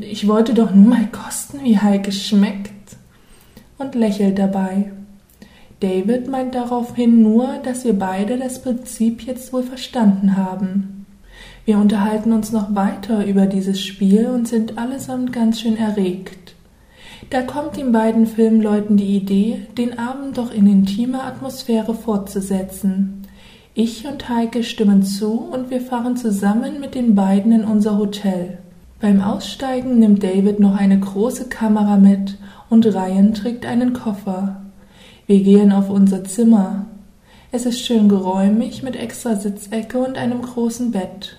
ich 0.00 0.28
wollte 0.28 0.54
doch 0.54 0.74
nur 0.74 0.88
mal 0.88 1.06
kosten, 1.06 1.64
wie 1.64 1.78
Heike 1.78 2.12
schmeckt, 2.12 2.96
und 3.78 3.94
lächelt 3.94 4.38
dabei. 4.38 4.92
David 5.80 6.28
meint 6.28 6.54
daraufhin 6.54 7.22
nur, 7.22 7.58
dass 7.64 7.84
wir 7.84 7.98
beide 7.98 8.38
das 8.38 8.62
Prinzip 8.62 9.22
jetzt 9.22 9.52
wohl 9.52 9.62
verstanden 9.62 10.36
haben. 10.36 11.06
Wir 11.64 11.78
unterhalten 11.78 12.32
uns 12.32 12.52
noch 12.52 12.74
weiter 12.74 13.24
über 13.24 13.46
dieses 13.46 13.80
Spiel 13.80 14.26
und 14.26 14.46
sind 14.46 14.78
allesamt 14.78 15.32
ganz 15.32 15.60
schön 15.60 15.76
erregt. 15.76 16.54
Da 17.30 17.42
kommt 17.42 17.76
den 17.76 17.92
beiden 17.92 18.26
Filmleuten 18.26 18.96
die 18.96 19.16
Idee, 19.16 19.66
den 19.78 19.98
Abend 19.98 20.38
doch 20.38 20.52
in 20.52 20.66
intimer 20.66 21.24
Atmosphäre 21.24 21.94
fortzusetzen. 21.94 23.21
Ich 23.74 24.06
und 24.06 24.28
Heike 24.28 24.64
stimmen 24.64 25.02
zu 25.02 25.32
und 25.32 25.70
wir 25.70 25.80
fahren 25.80 26.14
zusammen 26.18 26.78
mit 26.78 26.94
den 26.94 27.14
beiden 27.14 27.52
in 27.52 27.64
unser 27.64 27.96
Hotel. 27.96 28.58
Beim 29.00 29.22
Aussteigen 29.22 29.98
nimmt 29.98 30.22
David 30.22 30.60
noch 30.60 30.76
eine 30.76 31.00
große 31.00 31.48
Kamera 31.48 31.96
mit 31.96 32.36
und 32.68 32.84
Ryan 32.84 33.32
trägt 33.32 33.64
einen 33.64 33.94
Koffer. 33.94 34.60
Wir 35.26 35.42
gehen 35.42 35.72
auf 35.72 35.88
unser 35.88 36.22
Zimmer. 36.24 36.84
Es 37.50 37.64
ist 37.64 37.80
schön 37.80 38.10
geräumig 38.10 38.82
mit 38.82 38.94
extra 38.94 39.36
Sitzecke 39.36 39.98
und 40.00 40.18
einem 40.18 40.42
großen 40.42 40.90
Bett. 40.90 41.38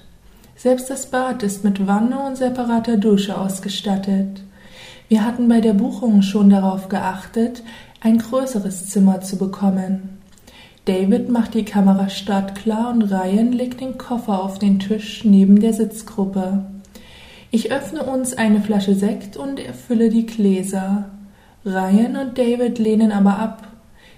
Selbst 0.55 0.89
das 0.89 1.11
Bad 1.11 1.43
ist 1.43 1.63
mit 1.63 1.85
Wanne 1.85 2.17
und 2.19 2.35
separater 2.35 2.97
Dusche 2.97 3.37
ausgestattet. 3.37 4.41
Wir 5.07 5.23
hatten 5.23 5.47
bei 5.47 5.61
der 5.61 5.73
Buchung 5.73 6.23
schon 6.23 6.49
darauf 6.49 6.89
geachtet, 6.89 7.61
ein 8.01 8.17
größeres 8.17 8.89
Zimmer 8.89 9.21
zu 9.21 9.37
bekommen. 9.37 10.22
David 10.85 11.29
macht 11.29 11.53
die 11.53 11.63
Kamera 11.63 12.09
startklar 12.09 12.91
und 12.91 13.03
Ryan 13.03 13.53
legt 13.53 13.79
den 13.79 13.97
Koffer 13.97 14.43
auf 14.43 14.59
den 14.59 14.79
Tisch 14.79 15.23
neben 15.23 15.61
der 15.61 15.73
Sitzgruppe. 15.73 16.65
Ich 17.51 17.71
öffne 17.71 18.03
uns 18.03 18.33
eine 18.33 18.59
Flasche 18.59 18.93
Sekt 18.93 19.37
und 19.37 19.59
erfülle 19.59 20.09
die 20.09 20.25
Gläser. 20.25 21.05
Ryan 21.65 22.17
und 22.17 22.37
David 22.37 22.79
lehnen 22.79 23.13
aber 23.13 23.39
ab, 23.39 23.67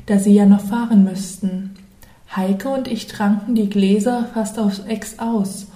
da 0.07 0.17
sie 0.17 0.33
ja 0.33 0.47
noch 0.47 0.61
fahren 0.61 1.03
müssten. 1.03 1.75
Heike 2.35 2.69
und 2.69 2.87
ich 2.87 3.05
tranken 3.05 3.53
die 3.53 3.69
Gläser 3.69 4.25
fast 4.33 4.57
aufs 4.57 4.79
Ex 4.79 5.19
aus, 5.19 5.67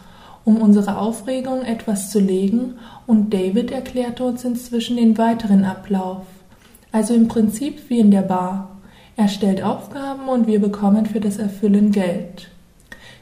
um 0.43 0.57
unsere 0.57 0.97
Aufregung 0.97 1.61
etwas 1.61 2.09
zu 2.09 2.19
legen, 2.19 2.75
und 3.05 3.31
David 3.31 3.69
erklärte 3.69 4.23
uns 4.23 4.43
inzwischen 4.43 4.97
den 4.97 5.19
weiteren 5.19 5.65
Ablauf. 5.65 6.25
Also 6.91 7.13
im 7.13 7.27
Prinzip 7.27 7.89
wie 7.89 7.99
in 7.99 8.09
der 8.09 8.23
Bar. 8.23 8.78
Er 9.19 9.27
stellt 9.27 9.61
Aufgaben 9.61 10.29
und 10.29 10.47
wir 10.47 10.61
bekommen 10.61 11.05
für 11.05 11.19
das 11.19 11.39
Erfüllen 11.39 11.91
Geld. 11.91 12.49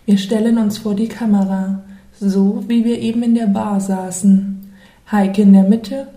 Wir 0.05 0.19
stellen 0.19 0.59
uns 0.59 0.77
vor 0.77 0.93
die 0.93 1.07
Kamera, 1.07 1.81
so 2.19 2.63
wie 2.67 2.85
wir 2.85 2.99
eben 2.99 3.23
in 3.23 3.33
der 3.33 3.47
Bar 3.47 3.81
saßen. 3.81 4.75
Heike 5.11 5.41
in 5.41 5.53
der 5.53 5.63
Mitte, 5.63 6.07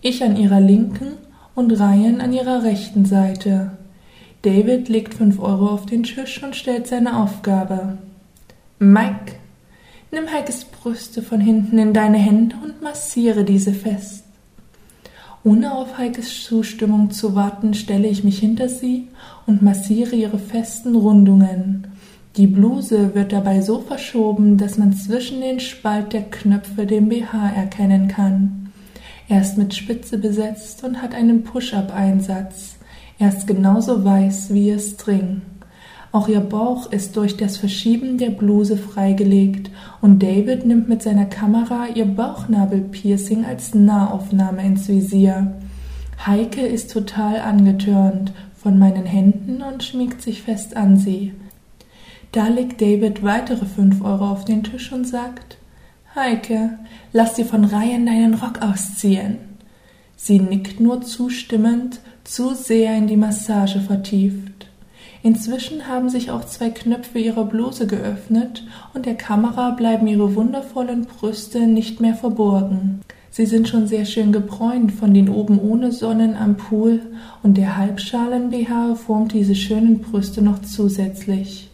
ich 0.00 0.24
an 0.24 0.36
ihrer 0.36 0.58
linken 0.58 1.12
und 1.54 1.70
Ryan 1.70 2.20
an 2.20 2.32
ihrer 2.32 2.64
rechten 2.64 3.04
Seite. 3.04 3.70
David 4.42 4.88
legt 4.88 5.14
fünf 5.14 5.38
Euro 5.38 5.68
auf 5.68 5.86
den 5.86 6.02
Tisch 6.02 6.42
und 6.42 6.56
stellt 6.56 6.88
seine 6.88 7.22
Aufgabe. 7.22 7.98
Mike, 8.80 9.36
nimm 10.10 10.26
Heikes 10.26 10.64
Brüste 10.64 11.22
von 11.22 11.40
hinten 11.40 11.78
in 11.78 11.92
deine 11.92 12.18
Hände 12.18 12.56
und 12.64 12.82
massiere 12.82 13.44
diese 13.44 13.74
fest. 13.74 14.19
Ohne 15.42 15.72
auf 15.72 15.96
Heikes 15.96 16.44
Zustimmung 16.44 17.10
zu 17.10 17.34
warten, 17.34 17.72
stelle 17.72 18.08
ich 18.08 18.24
mich 18.24 18.38
hinter 18.38 18.68
sie 18.68 19.08
und 19.46 19.62
massiere 19.62 20.14
ihre 20.14 20.38
festen 20.38 20.94
Rundungen. 20.94 21.86
Die 22.36 22.46
Bluse 22.46 23.14
wird 23.14 23.32
dabei 23.32 23.62
so 23.62 23.80
verschoben, 23.80 24.58
dass 24.58 24.76
man 24.76 24.92
zwischen 24.92 25.40
den 25.40 25.58
Spalt 25.58 26.12
der 26.12 26.22
Knöpfe 26.22 26.86
den 26.86 27.08
BH 27.08 27.52
erkennen 27.56 28.08
kann. 28.08 28.70
Er 29.28 29.40
ist 29.40 29.56
mit 29.56 29.74
Spitze 29.74 30.18
besetzt 30.18 30.84
und 30.84 31.00
hat 31.00 31.14
einen 31.14 31.42
Push-up-Einsatz. 31.42 32.76
Er 33.18 33.28
ist 33.28 33.46
genauso 33.46 34.04
weiß 34.04 34.52
wie 34.52 34.68
ihr 34.68 34.78
String. 34.78 35.42
Auch 36.12 36.26
ihr 36.26 36.40
Bauch 36.40 36.90
ist 36.90 37.16
durch 37.16 37.36
das 37.36 37.56
Verschieben 37.56 38.18
der 38.18 38.30
Bluse 38.30 38.76
freigelegt 38.76 39.70
und 40.00 40.22
David 40.22 40.66
nimmt 40.66 40.88
mit 40.88 41.02
seiner 41.02 41.26
Kamera 41.26 41.86
ihr 41.94 42.06
Bauchnabelpiercing 42.06 43.44
als 43.44 43.74
Nahaufnahme 43.74 44.64
ins 44.64 44.88
Visier. 44.88 45.54
Heike 46.26 46.62
ist 46.62 46.90
total 46.90 47.40
angetörnt 47.40 48.32
von 48.56 48.78
meinen 48.78 49.06
Händen 49.06 49.62
und 49.62 49.84
schmiegt 49.84 50.20
sich 50.20 50.42
fest 50.42 50.76
an 50.76 50.96
sie. 50.96 51.32
Da 52.32 52.48
legt 52.48 52.80
David 52.80 53.22
weitere 53.22 53.64
fünf 53.64 54.02
Euro 54.02 54.30
auf 54.30 54.44
den 54.44 54.64
Tisch 54.64 54.92
und 54.92 55.06
sagt 55.06 55.58
Heike, 56.14 56.78
lass 57.12 57.34
dir 57.34 57.44
von 57.44 57.64
Reihen 57.64 58.06
deinen 58.06 58.34
Rock 58.34 58.62
ausziehen. 58.62 59.38
Sie 60.16 60.40
nickt 60.40 60.80
nur 60.80 61.02
zustimmend 61.02 62.00
zu 62.24 62.54
sehr 62.54 62.96
in 62.96 63.06
die 63.06 63.16
Massage 63.16 63.80
vertieft. 63.80 64.59
Inzwischen 65.22 65.86
haben 65.86 66.08
sich 66.08 66.30
auch 66.30 66.44
zwei 66.46 66.70
Knöpfe 66.70 67.18
ihrer 67.18 67.44
Bluse 67.44 67.86
geöffnet 67.86 68.64
und 68.94 69.04
der 69.04 69.16
Kamera 69.16 69.70
bleiben 69.70 70.06
ihre 70.06 70.34
wundervollen 70.34 71.04
Brüste 71.04 71.66
nicht 71.66 72.00
mehr 72.00 72.14
verborgen. 72.14 73.00
Sie 73.30 73.46
sind 73.46 73.68
schon 73.68 73.86
sehr 73.86 74.06
schön 74.06 74.32
gebräunt 74.32 74.92
von 74.92 75.12
den 75.12 75.28
oben 75.28 75.60
ohne 75.60 75.92
Sonnen 75.92 76.36
am 76.36 76.56
Pool 76.56 77.00
und 77.42 77.58
der 77.58 77.76
Halbschalen-BH 77.76 78.96
formt 78.96 79.34
diese 79.34 79.54
schönen 79.54 80.00
Brüste 80.00 80.42
noch 80.42 80.62
zusätzlich. 80.62 81.70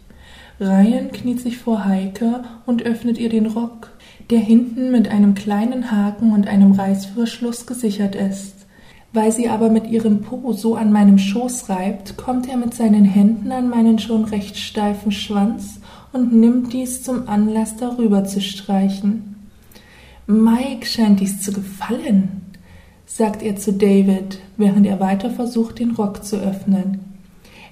Ryan 0.60 1.12
kniet 1.12 1.40
sich 1.40 1.58
vor 1.58 1.84
Heike 1.84 2.42
und 2.66 2.82
öffnet 2.82 3.18
ihr 3.18 3.28
den 3.28 3.46
Rock, 3.46 3.90
der 4.30 4.40
hinten 4.40 4.90
mit 4.90 5.08
einem 5.08 5.34
kleinen 5.34 5.90
Haken 5.92 6.32
und 6.32 6.48
einem 6.48 6.72
Reißverschluss 6.72 7.66
gesichert 7.66 8.16
ist. 8.16 8.55
Weil 9.16 9.32
sie 9.32 9.48
aber 9.48 9.70
mit 9.70 9.86
ihrem 9.86 10.20
Po 10.20 10.52
so 10.52 10.74
an 10.74 10.92
meinem 10.92 11.16
Schoß 11.16 11.70
reibt, 11.70 12.18
kommt 12.18 12.50
er 12.50 12.58
mit 12.58 12.74
seinen 12.74 13.06
Händen 13.06 13.50
an 13.50 13.70
meinen 13.70 13.98
schon 13.98 14.26
recht 14.26 14.58
steifen 14.58 15.10
Schwanz 15.10 15.80
und 16.12 16.34
nimmt 16.34 16.74
dies 16.74 17.02
zum 17.02 17.26
Anlass, 17.26 17.78
darüber 17.78 18.26
zu 18.26 18.42
streichen. 18.42 19.36
Mike 20.26 20.84
scheint 20.84 21.20
dies 21.20 21.40
zu 21.40 21.50
gefallen, 21.54 22.42
sagt 23.06 23.42
er 23.42 23.56
zu 23.56 23.72
David, 23.72 24.38
während 24.58 24.86
er 24.86 25.00
weiter 25.00 25.30
versucht, 25.30 25.78
den 25.78 25.92
Rock 25.92 26.22
zu 26.22 26.36
öffnen. 26.36 27.00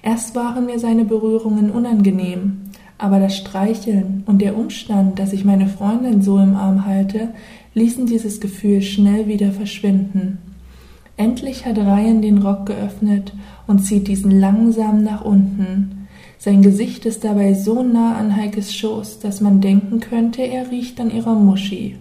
Erst 0.00 0.34
waren 0.34 0.64
mir 0.64 0.78
seine 0.78 1.04
Berührungen 1.04 1.70
unangenehm, 1.70 2.60
aber 2.96 3.20
das 3.20 3.36
Streicheln 3.36 4.22
und 4.24 4.40
der 4.40 4.56
Umstand, 4.56 5.18
dass 5.18 5.34
ich 5.34 5.44
meine 5.44 5.66
Freundin 5.66 6.22
so 6.22 6.38
im 6.38 6.56
Arm 6.56 6.86
halte, 6.86 7.34
ließen 7.74 8.06
dieses 8.06 8.40
Gefühl 8.40 8.80
schnell 8.80 9.28
wieder 9.28 9.52
verschwinden. 9.52 10.38
Endlich 11.16 11.64
hat 11.64 11.78
Ryan 11.78 12.22
den 12.22 12.38
Rock 12.38 12.66
geöffnet 12.66 13.32
und 13.66 13.80
zieht 13.80 14.08
diesen 14.08 14.30
langsam 14.30 15.04
nach 15.04 15.24
unten. 15.24 16.08
Sein 16.38 16.60
Gesicht 16.60 17.06
ist 17.06 17.24
dabei 17.24 17.54
so 17.54 17.82
nah 17.82 18.16
an 18.16 18.36
Heikes 18.36 18.74
Schoß, 18.74 19.20
dass 19.20 19.40
man 19.40 19.60
denken 19.60 20.00
könnte, 20.00 20.42
er 20.42 20.70
riecht 20.70 21.00
an 21.00 21.10
ihrer 21.10 21.34
Muschi. 21.34 21.96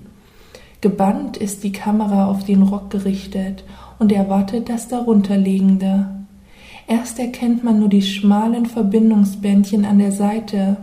Gebannt 0.82 1.38
ist 1.38 1.64
die 1.64 1.72
Kamera 1.72 2.28
auf 2.28 2.44
den 2.44 2.64
Rock 2.64 2.90
gerichtet 2.90 3.64
und 4.00 4.12
erwartet 4.12 4.68
das 4.68 4.90
darunterliegende. 4.90 6.08
Erst 6.88 7.20
erkennt 7.20 7.64
man 7.64 7.80
nur 7.80 7.88
die 7.88 8.02
schmalen 8.02 8.66
Verbindungsbändchen 8.66 9.86
an 9.86 10.00
der 10.00 10.12
Seite, 10.12 10.78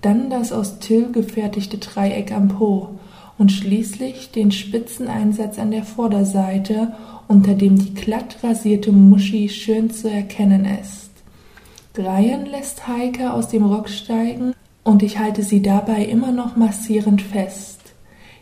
dann 0.00 0.30
das 0.30 0.50
aus 0.50 0.80
Till 0.80 1.12
gefertigte 1.12 1.78
Dreieck 1.78 2.32
am 2.32 2.48
Po 2.48 2.98
und 3.38 3.52
schließlich 3.52 4.32
den 4.32 4.50
spitzen 4.50 5.08
Einsatz 5.08 5.58
an 5.58 5.70
der 5.70 5.84
Vorderseite 5.84 6.94
unter 7.28 7.54
dem 7.54 7.78
die 7.78 7.94
glatt 7.94 8.38
rasierte 8.42 8.92
Muschi 8.92 9.48
schön 9.48 9.90
zu 9.90 10.10
erkennen 10.10 10.64
ist. 10.64 11.10
Ryan 11.96 12.46
lässt 12.46 12.86
Heike 12.86 13.32
aus 13.32 13.48
dem 13.48 13.64
Rock 13.64 13.88
steigen 13.88 14.52
und 14.84 15.02
ich 15.02 15.18
halte 15.18 15.42
sie 15.42 15.62
dabei 15.62 16.04
immer 16.04 16.30
noch 16.30 16.56
massierend 16.56 17.22
fest. 17.22 17.80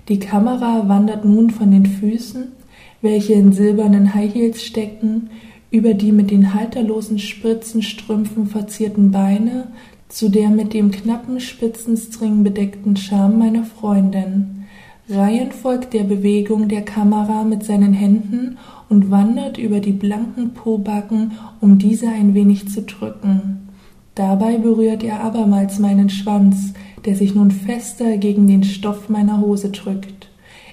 Die 0.09 0.19
Kamera 0.19 0.89
wandert 0.89 1.25
nun 1.25 1.51
von 1.51 1.71
den 1.71 1.87
Füßen, 1.87 2.53
welche 3.01 3.35
in 3.35 3.53
silbernen 3.53 4.15
High 4.15 4.35
Heels 4.35 4.65
stecken, 4.65 5.31
über 5.71 5.95
die 5.95 6.13
mit 6.13 6.31
den 6.31 6.55
halterlosen 6.55 7.19
Spritzenstrümpfen 7.19 8.47
verzierten 8.47 9.11
Beine 9.11 9.69
zu 10.09 10.29
der 10.29 10.51
mit 10.51 10.75
dem 10.75 10.91
knappen 10.91 11.41
Spitzenstring 11.41 12.45
bedeckten 12.45 12.97
Scham 12.97 13.39
meiner 13.39 13.65
Freundin. 13.65 14.64
Ryan 15.09 15.53
folgt 15.53 15.93
der 15.93 16.05
Bewegung 16.05 16.69
der 16.69 16.81
Kamera 16.81 17.45
mit 17.45 17.63
seinen 17.63 17.93
Händen 17.93 18.57
und 18.89 19.11
wandert 19.11 19.59
über 19.59 19.81
die 19.81 19.93
blanken 19.93 20.55
Pobacken, 20.55 21.33
um 21.61 21.79
diese 21.79 22.09
ein 22.09 22.33
wenig 22.33 22.69
zu 22.71 22.83
drücken. 22.83 23.69
Dabei 24.15 24.57
berührt 24.57 25.03
er 25.03 25.21
abermals 25.21 25.79
meinen 25.79 26.09
Schwanz, 26.09 26.73
der 27.05 27.17
sich 27.17 27.35
nun 27.35 27.51
fester 27.51 28.17
gegen 28.17 28.47
den 28.47 28.65
Stoff 28.65 29.11
meiner 29.11 29.41
Hose 29.41 29.69
drückt. 29.71 30.31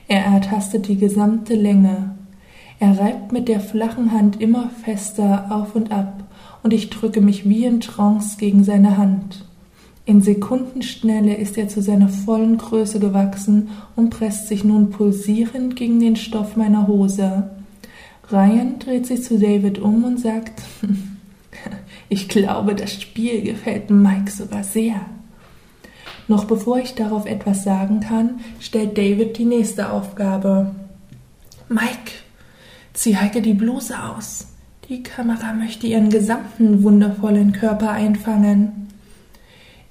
Er 0.07 0.23
ertastet 0.23 0.87
die 0.87 0.97
gesamte 0.97 1.55
Länge. 1.55 2.15
Er 2.79 2.97
reibt 2.99 3.33
mit 3.33 3.49
der 3.49 3.59
flachen 3.59 4.13
Hand 4.13 4.39
immer 4.39 4.69
fester 4.69 5.47
auf 5.49 5.75
und 5.75 5.91
ab, 5.91 6.23
und 6.63 6.71
ich 6.71 6.89
drücke 6.89 7.19
mich 7.19 7.49
wie 7.49 7.65
in 7.65 7.81
Trance 7.81 8.37
gegen 8.37 8.63
seine 8.63 8.97
Hand. 8.97 9.45
In 10.11 10.21
Sekundenschnelle 10.21 11.35
ist 11.35 11.57
er 11.57 11.69
zu 11.69 11.81
seiner 11.81 12.09
vollen 12.09 12.57
Größe 12.57 12.99
gewachsen 12.99 13.69
und 13.95 14.09
presst 14.09 14.49
sich 14.49 14.65
nun 14.65 14.89
pulsierend 14.89 15.77
gegen 15.77 16.01
den 16.01 16.17
Stoff 16.17 16.57
meiner 16.57 16.85
Hose. 16.85 17.49
Ryan 18.29 18.77
dreht 18.77 19.07
sich 19.07 19.23
zu 19.23 19.39
David 19.39 19.79
um 19.79 20.03
und 20.03 20.19
sagt, 20.19 20.63
ich 22.09 22.27
glaube, 22.27 22.75
das 22.75 22.91
Spiel 23.01 23.41
gefällt 23.41 23.89
Mike 23.89 24.29
sogar 24.29 24.65
sehr. 24.65 24.99
Noch 26.27 26.43
bevor 26.43 26.79
ich 26.79 26.93
darauf 26.93 27.25
etwas 27.25 27.63
sagen 27.63 28.01
kann, 28.01 28.41
stellt 28.59 28.97
David 28.97 29.37
die 29.37 29.45
nächste 29.45 29.93
Aufgabe. 29.93 30.75
Mike, 31.69 32.11
Zieh 32.91 33.15
Heike 33.15 33.41
die 33.41 33.53
Bluse 33.53 33.95
aus. 33.97 34.47
Die 34.89 35.03
Kamera 35.03 35.53
möchte 35.53 35.87
ihren 35.87 36.09
gesamten 36.09 36.83
wundervollen 36.83 37.53
Körper 37.53 37.91
einfangen. 37.91 38.90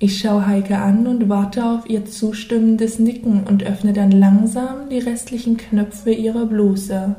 Ich 0.02 0.18
schaue 0.18 0.46
Heike 0.46 0.78
an 0.78 1.06
und 1.06 1.28
warte 1.28 1.62
auf 1.62 1.88
ihr 1.88 2.06
zustimmendes 2.06 2.98
Nicken 2.98 3.42
und 3.46 3.64
öffne 3.64 3.92
dann 3.92 4.10
langsam 4.10 4.88
die 4.90 4.98
restlichen 4.98 5.58
Knöpfe 5.58 6.10
ihrer 6.10 6.46
Bluse. 6.46 7.16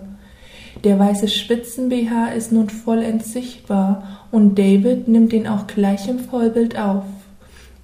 Der 0.84 0.98
weiße 0.98 1.28
Spitzen-BH 1.28 2.30
ist 2.36 2.52
nun 2.52 2.72
vollends 2.72 3.34
sichtbar 3.34 4.26
und 4.32 4.58
David 4.58 5.08
nimmt 5.08 5.32
ihn 5.32 5.46
auch 5.46 5.68
gleich 5.68 6.10
im 6.10 6.18
Vollbild 6.18 6.76
auf. 6.76 7.04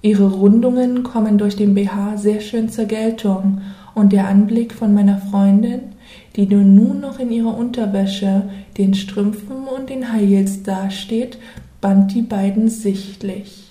Ihre 0.02 0.32
Rundungen 0.32 1.04
kommen 1.04 1.38
durch 1.38 1.54
den 1.54 1.74
BH 1.74 2.16
sehr 2.16 2.40
schön 2.40 2.68
zur 2.68 2.86
Geltung 2.86 3.60
und 3.94 4.12
der 4.12 4.26
Anblick 4.26 4.74
von 4.74 4.94
meiner 4.94 5.18
Freundin, 5.18 5.92
die 6.34 6.46
nun 6.46 6.98
noch 6.98 7.20
in 7.20 7.30
ihrer 7.30 7.56
Unterwäsche, 7.56 8.50
den 8.76 8.94
Strümpfen 8.94 9.68
und 9.68 9.90
den 9.90 10.12
High 10.12 10.28
Heels 10.28 10.64
dasteht, 10.64 11.38
band 11.80 12.16
die 12.16 12.22
beiden 12.22 12.68
sichtlich. 12.68 13.67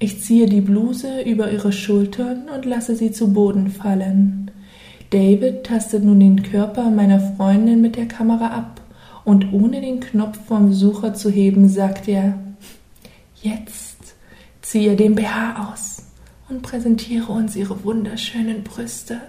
Ich 0.00 0.22
ziehe 0.22 0.46
die 0.46 0.60
Bluse 0.60 1.22
über 1.22 1.50
ihre 1.50 1.72
Schultern 1.72 2.48
und 2.54 2.64
lasse 2.64 2.94
sie 2.94 3.10
zu 3.10 3.32
Boden 3.32 3.68
fallen. 3.68 4.48
David 5.10 5.64
tastet 5.64 6.04
nun 6.04 6.20
den 6.20 6.44
Körper 6.44 6.88
meiner 6.90 7.18
Freundin 7.18 7.80
mit 7.80 7.96
der 7.96 8.06
Kamera 8.06 8.48
ab, 8.48 8.80
und 9.24 9.52
ohne 9.52 9.80
den 9.80 9.98
Knopf 10.00 10.38
vom 10.46 10.72
Sucher 10.72 11.14
zu 11.14 11.30
heben, 11.30 11.68
sagt 11.68 12.08
er 12.08 12.38
Jetzt 13.42 14.14
ziehe 14.62 14.94
den 14.94 15.16
BH 15.16 15.72
aus 15.72 16.04
und 16.48 16.62
präsentiere 16.62 17.32
uns 17.32 17.56
ihre 17.56 17.84
wunderschönen 17.84 18.62
Brüste. 18.62 19.20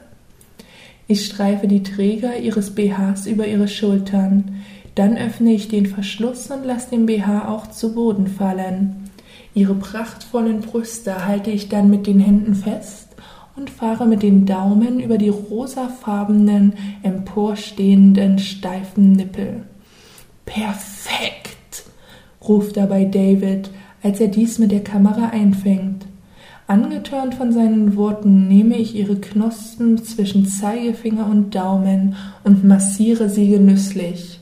Ich 1.08 1.26
streife 1.26 1.68
die 1.68 1.82
Träger 1.82 2.38
ihres 2.38 2.76
BHs 2.76 3.26
über 3.26 3.48
ihre 3.48 3.68
Schultern, 3.68 4.62
dann 4.94 5.18
öffne 5.18 5.52
ich 5.52 5.68
den 5.68 5.88
Verschluss 5.88 6.52
und 6.52 6.64
lasse 6.64 6.92
den 6.92 7.08
BH 7.08 7.50
auch 7.50 7.68
zu 7.72 7.96
Boden 7.96 8.28
fallen. 8.28 9.09
Ihre 9.60 9.76
prachtvollen 9.76 10.62
Brüste 10.62 11.26
halte 11.26 11.52
ich 11.52 11.68
dann 11.68 11.90
mit 11.90 12.08
den 12.08 12.22
Händen 12.22 12.56
fest 12.56 13.10
und 13.58 13.70
fahre 13.70 14.06
mit 14.06 14.24
den 14.24 14.46
Daumen 14.46 15.02
über 15.02 15.18
die 15.18 15.28
rosafarbenen, 15.28 16.76
emporstehenden, 17.04 18.40
steifen 18.40 19.12
Nippel. 19.12 19.64
Perfekt, 20.46 21.84
ruft 22.42 22.78
dabei 22.78 23.04
David, 23.04 23.70
als 24.02 24.22
er 24.22 24.30
dies 24.30 24.60
mit 24.60 24.72
der 24.72 24.82
Kamera 24.82 25.32
einfängt. 25.32 26.06
Angetörnt 26.68 27.36
von 27.36 27.52
seinen 27.52 27.98
Worten 27.98 28.48
nehme 28.48 28.78
ich 28.78 28.96
ihre 28.96 29.18
Knospen 29.18 30.02
zwischen 30.02 30.46
Zeigefinger 30.46 31.28
und 31.28 31.54
Daumen 31.54 32.16
und 32.46 32.64
massiere 32.64 33.28
sie 33.28 33.50
genüsslich. 33.50 34.40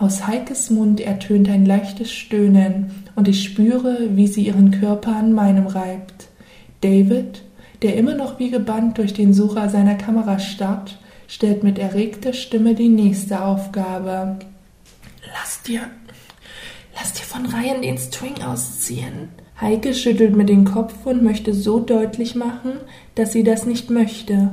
Aus 0.00 0.26
Heikes 0.26 0.70
Mund 0.70 1.00
ertönt 1.00 1.50
ein 1.50 1.66
leichtes 1.66 2.10
Stöhnen, 2.10 2.90
und 3.20 3.28
ich 3.28 3.44
spüre, 3.44 4.16
wie 4.16 4.26
sie 4.26 4.46
ihren 4.46 4.70
Körper 4.70 5.14
an 5.14 5.34
meinem 5.34 5.66
reibt. 5.66 6.28
David, 6.80 7.42
der 7.82 7.94
immer 7.96 8.14
noch 8.14 8.38
wie 8.38 8.50
gebannt 8.50 8.96
durch 8.96 9.12
den 9.12 9.34
Sucher 9.34 9.68
seiner 9.68 9.96
Kamera 9.96 10.38
starrt, 10.38 10.98
stellt 11.28 11.62
mit 11.62 11.78
erregter 11.78 12.32
Stimme 12.32 12.74
die 12.74 12.88
nächste 12.88 13.44
Aufgabe. 13.44 14.38
Lass 15.34 15.60
dir, 15.60 15.82
lass 16.94 17.12
dir 17.12 17.24
von 17.24 17.44
Reihen 17.44 17.82
den 17.82 17.98
String 17.98 18.42
ausziehen. 18.42 19.28
Heike 19.60 19.92
schüttelt 19.92 20.34
mit 20.34 20.48
dem 20.48 20.64
Kopf 20.64 21.04
und 21.04 21.22
möchte 21.22 21.52
so 21.52 21.78
deutlich 21.78 22.34
machen, 22.34 22.72
dass 23.16 23.34
sie 23.34 23.44
das 23.44 23.66
nicht 23.66 23.90
möchte. 23.90 24.50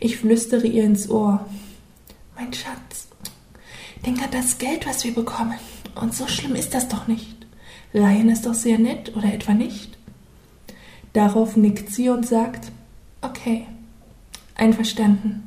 Ich 0.00 0.16
flüstere 0.16 0.66
ihr 0.66 0.84
ins 0.84 1.10
Ohr. 1.10 1.44
Mein 2.34 2.54
Schatz, 2.54 3.08
Denk 4.06 4.22
an 4.22 4.30
das 4.30 4.56
Geld, 4.56 4.86
was 4.86 5.04
wir 5.04 5.14
bekommen. 5.14 5.58
Und 6.00 6.14
so 6.14 6.26
schlimm 6.26 6.54
ist 6.54 6.72
das 6.72 6.88
doch 6.88 7.06
nicht. 7.06 7.39
Ryan 7.92 8.28
ist 8.28 8.46
doch 8.46 8.54
sehr 8.54 8.78
nett, 8.78 9.16
oder 9.16 9.32
etwa 9.32 9.52
nicht? 9.52 9.98
Darauf 11.12 11.56
nickt 11.56 11.90
sie 11.90 12.08
und 12.08 12.26
sagt, 12.26 12.70
okay, 13.20 13.66
einverstanden. 14.54 15.42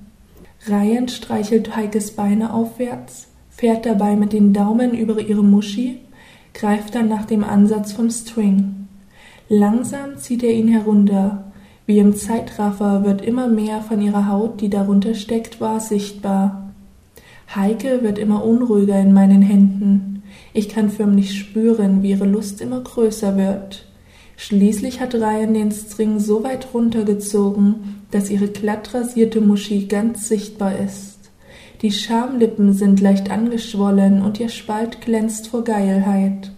Ryan 0.68 1.08
streichelt 1.08 1.76
Heikes 1.76 2.12
Beine 2.12 2.54
aufwärts, 2.54 3.28
fährt 3.50 3.86
dabei 3.86 4.16
mit 4.16 4.34
den 4.34 4.54
Daumen 4.54 4.94
über 4.94 5.20
ihre 5.20 5.44
Muschi, 5.44 6.00
greift 6.54 6.96
dann 6.96 7.08
nach 7.08 7.26
dem 7.26 7.44
Ansatz 7.44 7.94
vom 7.94 8.10
String. 8.10 8.88
Langsam 9.50 10.18
zieht 10.18 10.44
er 10.44 10.54
ihn 10.54 10.68
herunter. 10.68 11.52
Wie 11.86 12.00
im 12.00 12.16
Zeitraffer 12.16 13.04
wird 13.04 13.22
immer 13.22 13.48
mehr 13.48 13.82
von 13.82 14.02
ihrer 14.02 14.28
Haut, 14.28 14.62
die 14.62 14.70
darunter 14.70 15.16
steckt, 15.16 15.60
war 15.60 15.80
sichtbar. 15.80 16.72
Heike 17.54 18.04
wird 18.04 18.18
immer 18.18 18.44
unruhiger 18.44 19.00
in 19.00 19.14
meinen 19.14 19.42
Händen. 19.42 20.23
Ich 20.54 20.70
kann 20.70 20.90
förmlich 20.90 21.38
spüren, 21.38 22.04
wie 22.04 22.12
ihre 22.12 22.26
Lust 22.26 22.62
immer 22.62 22.82
größer 22.82 23.36
wird. 23.38 23.86
Schließlich 24.38 25.00
hat 25.00 25.16
Ryan 25.16 25.54
den 25.54 25.72
String 25.72 26.20
so 26.20 26.44
weit 26.44 26.68
runtergezogen, 26.74 28.04
dass 28.12 28.30
ihre 28.30 28.48
glatt 28.48 28.94
rasierte 28.94 29.42
Muschi 29.42 29.86
ganz 29.86 30.28
sichtbar 30.28 30.78
ist. 30.78 31.32
Die 31.82 31.92
Schamlippen 31.92 32.74
sind 32.74 33.02
leicht 33.02 33.30
angeschwollen 33.30 34.22
und 34.22 34.40
ihr 34.40 34.50
Spalt 34.50 35.02
glänzt 35.02 35.48
vor 35.48 35.64
Geilheit. 35.64 36.52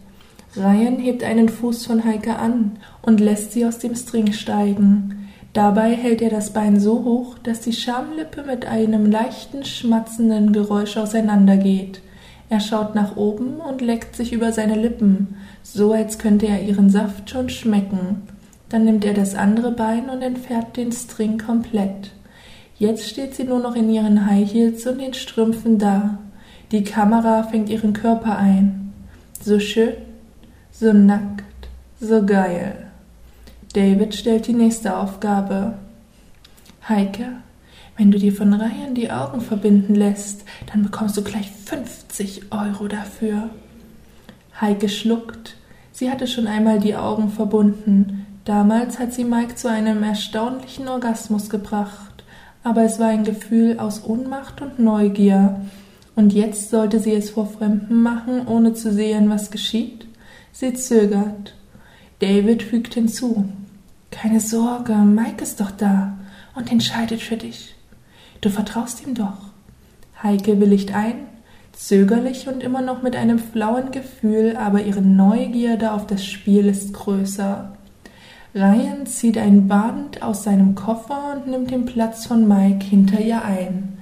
Ryan 0.55 0.99
hebt 0.99 1.23
einen 1.23 1.49
Fuß 1.49 1.85
von 1.85 2.05
Heike 2.05 2.37
an 2.37 2.77
und 3.01 3.19
lässt 3.19 3.51
sie 3.51 3.65
aus 3.65 3.79
dem 3.79 3.95
String 3.95 4.33
steigen. 4.33 5.29
Dabei 5.53 5.95
hält 5.95 6.21
er 6.21 6.29
das 6.29 6.53
Bein 6.53 6.79
so 6.79 7.03
hoch, 7.03 7.39
dass 7.39 7.61
die 7.61 7.73
Schamlippe 7.73 8.43
mit 8.43 8.65
einem 8.65 9.09
leichten, 9.09 9.63
schmatzenden 9.63 10.53
Geräusch 10.53 10.97
auseinandergeht. 10.97 12.01
Er 12.49 12.59
schaut 12.59 12.93
nach 12.93 13.15
oben 13.15 13.55
und 13.55 13.81
leckt 13.81 14.15
sich 14.15 14.31
über 14.31 14.51
seine 14.51 14.75
Lippen, 14.75 15.35
so 15.63 15.93
als 15.93 16.19
könnte 16.19 16.47
er 16.47 16.61
ihren 16.61 16.89
Saft 16.89 17.29
schon 17.29 17.49
schmecken. 17.49 18.23
Dann 18.69 18.85
nimmt 18.85 19.05
er 19.05 19.13
das 19.13 19.35
andere 19.35 19.71
Bein 19.71 20.09
und 20.09 20.21
entfernt 20.21 20.77
den 20.77 20.91
String 20.91 21.37
komplett. 21.37 22.11
Jetzt 22.77 23.09
steht 23.09 23.35
sie 23.35 23.45
nur 23.45 23.59
noch 23.59 23.75
in 23.75 23.89
ihren 23.89 24.25
High 24.25 24.51
Heels 24.51 24.85
und 24.85 24.99
den 24.99 25.13
Strümpfen 25.13 25.79
da. 25.79 26.19
Die 26.71 26.83
Kamera 26.83 27.43
fängt 27.43 27.69
ihren 27.69 27.93
Körper 27.93 28.37
ein. 28.37 28.93
So 29.41 29.59
schön, 29.59 29.93
so 30.71 30.91
nackt, 30.91 31.43
so 31.99 32.25
geil. 32.25 32.87
David 33.73 34.13
stellt 34.15 34.47
die 34.47 34.53
nächste 34.53 34.97
Aufgabe. 34.97 35.75
Heike, 36.87 37.27
wenn 37.97 38.11
du 38.11 38.19
dir 38.19 38.33
von 38.33 38.53
Ryan 38.53 38.93
die 38.93 39.09
Augen 39.09 39.41
verbinden 39.41 39.95
lässt, 39.95 40.43
dann 40.71 40.83
bekommst 40.83 41.15
du 41.15 41.23
gleich 41.23 41.49
50 41.51 42.51
Euro 42.51 42.87
dafür. 42.87 43.49
Heike 44.59 44.89
schluckt. 44.89 45.55
Sie 45.91 46.11
hatte 46.11 46.27
schon 46.27 46.47
einmal 46.47 46.79
die 46.79 46.95
Augen 46.95 47.29
verbunden. 47.29 48.25
Damals 48.43 48.99
hat 48.99 49.13
sie 49.13 49.23
Mike 49.23 49.55
zu 49.55 49.69
einem 49.69 50.03
erstaunlichen 50.03 50.87
Orgasmus 50.87 51.49
gebracht. 51.49 52.23
Aber 52.63 52.83
es 52.83 52.99
war 52.99 53.07
ein 53.07 53.23
Gefühl 53.23 53.79
aus 53.79 54.03
Ohnmacht 54.03 54.61
und 54.61 54.79
Neugier. 54.79 55.61
Und 56.15 56.33
jetzt 56.33 56.71
sollte 56.71 56.99
sie 56.99 57.13
es 57.13 57.29
vor 57.29 57.47
Fremden 57.47 58.01
machen, 58.01 58.47
ohne 58.47 58.73
zu 58.73 58.91
sehen, 58.91 59.29
was 59.29 59.51
geschieht? 59.51 60.07
Sie 60.51 60.73
zögert. 60.73 61.53
David 62.19 62.63
fügt 62.63 62.93
hinzu. 62.93 63.45
Keine 64.11 64.39
Sorge, 64.39 64.93
Mike 64.95 65.43
ist 65.43 65.59
doch 65.59 65.71
da 65.71 66.17
und 66.55 66.71
entscheidet 66.71 67.21
für 67.21 67.37
dich. 67.37 67.74
Du 68.45 68.51
vertraust 68.51 69.03
ihm 69.03 69.15
doch. 69.15 69.39
Heike 70.21 70.59
willigt 70.59 70.93
ein, 70.93 71.15
zögerlich 71.71 72.47
und 72.47 72.61
immer 72.61 72.83
noch 72.83 73.01
mit 73.01 73.15
einem 73.15 73.39
flauen 73.39 73.89
Gefühl, 73.89 74.55
aber 74.55 74.83
ihre 74.83 75.01
Neugierde 75.01 75.93
auf 75.93 76.05
das 76.05 76.23
Spiel 76.23 76.67
ist 76.67 76.93
größer. 76.93 77.71
Ryan 78.53 79.07
zieht 79.07 79.39
ein 79.39 79.67
Band 79.67 80.21
aus 80.21 80.43
seinem 80.43 80.75
Koffer 80.75 81.33
und 81.35 81.47
nimmt 81.47 81.71
den 81.71 81.85
Platz 81.85 82.27
von 82.27 82.47
Mike 82.47 82.85
hinter 82.85 83.19
ihr 83.19 83.43
ein. 83.43 83.97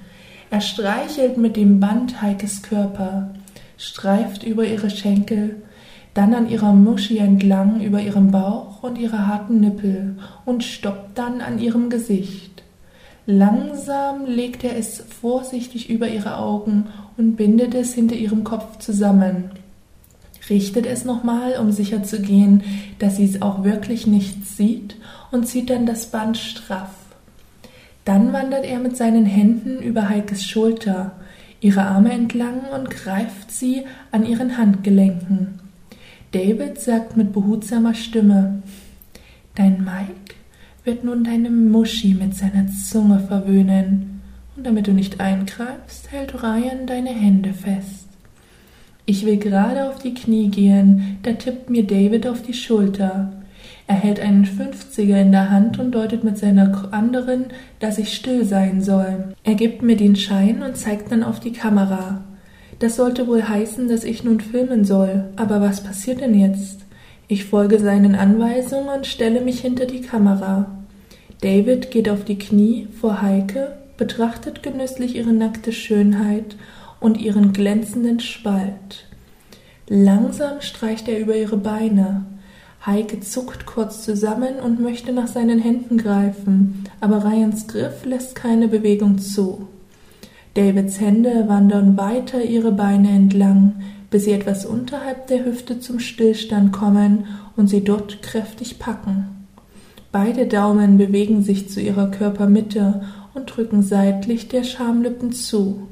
Er 0.50 0.60
streichelt 0.60 1.38
mit 1.38 1.56
dem 1.56 1.80
Band 1.80 2.20
Heikes 2.20 2.62
Körper, 2.62 3.30
streift 3.78 4.42
über 4.42 4.66
ihre 4.66 4.90
Schenkel, 4.90 5.62
dann 6.12 6.34
an 6.34 6.50
ihrer 6.50 6.74
Muschi 6.74 7.16
entlang 7.16 7.80
über 7.80 8.02
ihrem 8.02 8.30
Bauch 8.30 8.82
und 8.82 8.98
ihre 8.98 9.26
harten 9.26 9.60
Nippel 9.60 10.18
und 10.44 10.62
stoppt 10.62 11.16
dann 11.16 11.40
an 11.40 11.58
ihrem 11.58 11.88
Gesicht. 11.88 12.63
Langsam 13.26 14.26
legt 14.26 14.64
er 14.64 14.76
es 14.76 15.02
vorsichtig 15.20 15.88
über 15.88 16.08
ihre 16.08 16.36
Augen 16.36 16.88
und 17.16 17.36
bindet 17.36 17.74
es 17.74 17.94
hinter 17.94 18.16
ihrem 18.16 18.44
Kopf 18.44 18.78
zusammen. 18.78 19.50
Richtet 20.50 20.84
es 20.84 21.06
nochmal, 21.06 21.56
um 21.58 21.72
sicher 21.72 22.02
zu 22.02 22.20
gehen, 22.20 22.62
dass 22.98 23.16
sie 23.16 23.24
es 23.24 23.40
auch 23.40 23.64
wirklich 23.64 24.06
nicht 24.06 24.46
sieht, 24.46 24.96
und 25.32 25.48
zieht 25.48 25.70
dann 25.70 25.86
das 25.86 26.06
Band 26.06 26.36
straff. 26.36 26.90
Dann 28.04 28.32
wandert 28.32 28.64
er 28.66 28.78
mit 28.78 28.96
seinen 28.96 29.24
Händen 29.24 29.82
über 29.82 30.08
Heikes 30.08 30.44
Schulter, 30.44 31.12
ihre 31.60 31.82
Arme 31.82 32.12
entlang 32.12 32.60
und 32.74 32.90
greift 32.90 33.50
sie 33.50 33.84
an 34.12 34.26
ihren 34.26 34.58
Handgelenken. 34.58 35.60
David 36.32 36.78
sagt 36.78 37.16
mit 37.16 37.32
behutsamer 37.32 37.94
Stimme, 37.94 38.62
Dein 39.54 39.78
Mike 39.78 40.34
wird 40.84 41.02
nun 41.02 41.24
deine 41.24 41.50
Muschi 41.50 42.14
mit 42.14 42.34
seiner 42.34 42.66
Zunge 42.68 43.20
verwöhnen, 43.20 44.20
und 44.56 44.66
damit 44.66 44.86
du 44.86 44.92
nicht 44.92 45.20
eingreifst, 45.20 46.12
hält 46.12 46.42
Ryan 46.42 46.86
deine 46.86 47.10
Hände 47.10 47.52
fest. 47.52 48.08
Ich 49.06 49.26
will 49.26 49.38
gerade 49.38 49.88
auf 49.88 49.98
die 49.98 50.14
Knie 50.14 50.48
gehen, 50.48 51.18
da 51.22 51.32
tippt 51.32 51.68
mir 51.68 51.86
David 51.86 52.26
auf 52.26 52.42
die 52.42 52.54
Schulter. 52.54 53.32
Er 53.86 53.96
hält 53.96 54.20
einen 54.20 54.46
Fünfziger 54.46 55.20
in 55.20 55.32
der 55.32 55.50
Hand 55.50 55.78
und 55.78 55.92
deutet 55.92 56.24
mit 56.24 56.38
seiner 56.38 56.92
anderen, 56.92 57.46
dass 57.80 57.98
ich 57.98 58.14
still 58.14 58.44
sein 58.44 58.80
soll. 58.80 59.34
Er 59.42 59.54
gibt 59.54 59.82
mir 59.82 59.96
den 59.96 60.16
Schein 60.16 60.62
und 60.62 60.76
zeigt 60.76 61.12
dann 61.12 61.22
auf 61.22 61.40
die 61.40 61.52
Kamera. 61.52 62.24
Das 62.78 62.96
sollte 62.96 63.26
wohl 63.26 63.46
heißen, 63.46 63.88
dass 63.88 64.04
ich 64.04 64.24
nun 64.24 64.40
filmen 64.40 64.84
soll. 64.84 65.24
Aber 65.36 65.60
was 65.60 65.82
passiert 65.82 66.20
denn 66.20 66.38
jetzt? 66.38 66.83
Ich 67.26 67.44
folge 67.46 67.78
seinen 67.78 68.14
Anweisungen 68.14 68.88
und 68.88 69.06
stelle 69.06 69.40
mich 69.40 69.60
hinter 69.60 69.86
die 69.86 70.02
Kamera. 70.02 70.66
David 71.40 71.90
geht 71.90 72.08
auf 72.08 72.24
die 72.24 72.38
Knie 72.38 72.88
vor 73.00 73.22
Heike, 73.22 73.76
betrachtet 73.96 74.62
genüsslich 74.62 75.16
ihre 75.16 75.32
nackte 75.32 75.72
Schönheit 75.72 76.56
und 77.00 77.20
ihren 77.20 77.52
glänzenden 77.52 78.20
Spalt. 78.20 79.06
Langsam 79.88 80.60
streicht 80.60 81.08
er 81.08 81.18
über 81.18 81.36
ihre 81.36 81.56
Beine. 81.56 82.24
Heike 82.84 83.20
zuckt 83.20 83.64
kurz 83.64 84.02
zusammen 84.02 84.56
und 84.62 84.80
möchte 84.80 85.12
nach 85.12 85.26
seinen 85.26 85.58
Händen 85.58 85.96
greifen, 85.96 86.84
aber 87.00 87.24
Ryans 87.24 87.66
Griff 87.66 88.04
lässt 88.04 88.34
keine 88.34 88.68
Bewegung 88.68 89.18
zu. 89.18 89.68
Davids 90.54 91.00
Hände 91.00 91.48
wandern 91.48 91.96
weiter 91.96 92.42
ihre 92.42 92.72
Beine 92.72 93.10
entlang, 93.10 93.82
bis 94.14 94.26
sie 94.26 94.30
etwas 94.30 94.64
unterhalb 94.64 95.26
der 95.26 95.44
Hüfte 95.44 95.80
zum 95.80 95.98
Stillstand 95.98 96.70
kommen 96.70 97.24
und 97.56 97.66
sie 97.66 97.82
dort 97.82 98.22
kräftig 98.22 98.78
packen. 98.78 99.48
Beide 100.12 100.46
Daumen 100.46 100.98
bewegen 100.98 101.42
sich 101.42 101.68
zu 101.68 101.80
ihrer 101.80 102.12
Körpermitte 102.12 103.02
und 103.34 103.46
drücken 103.46 103.82
seitlich 103.82 104.46
der 104.46 104.62
Schamlippen 104.62 105.32
zu. 105.32 105.88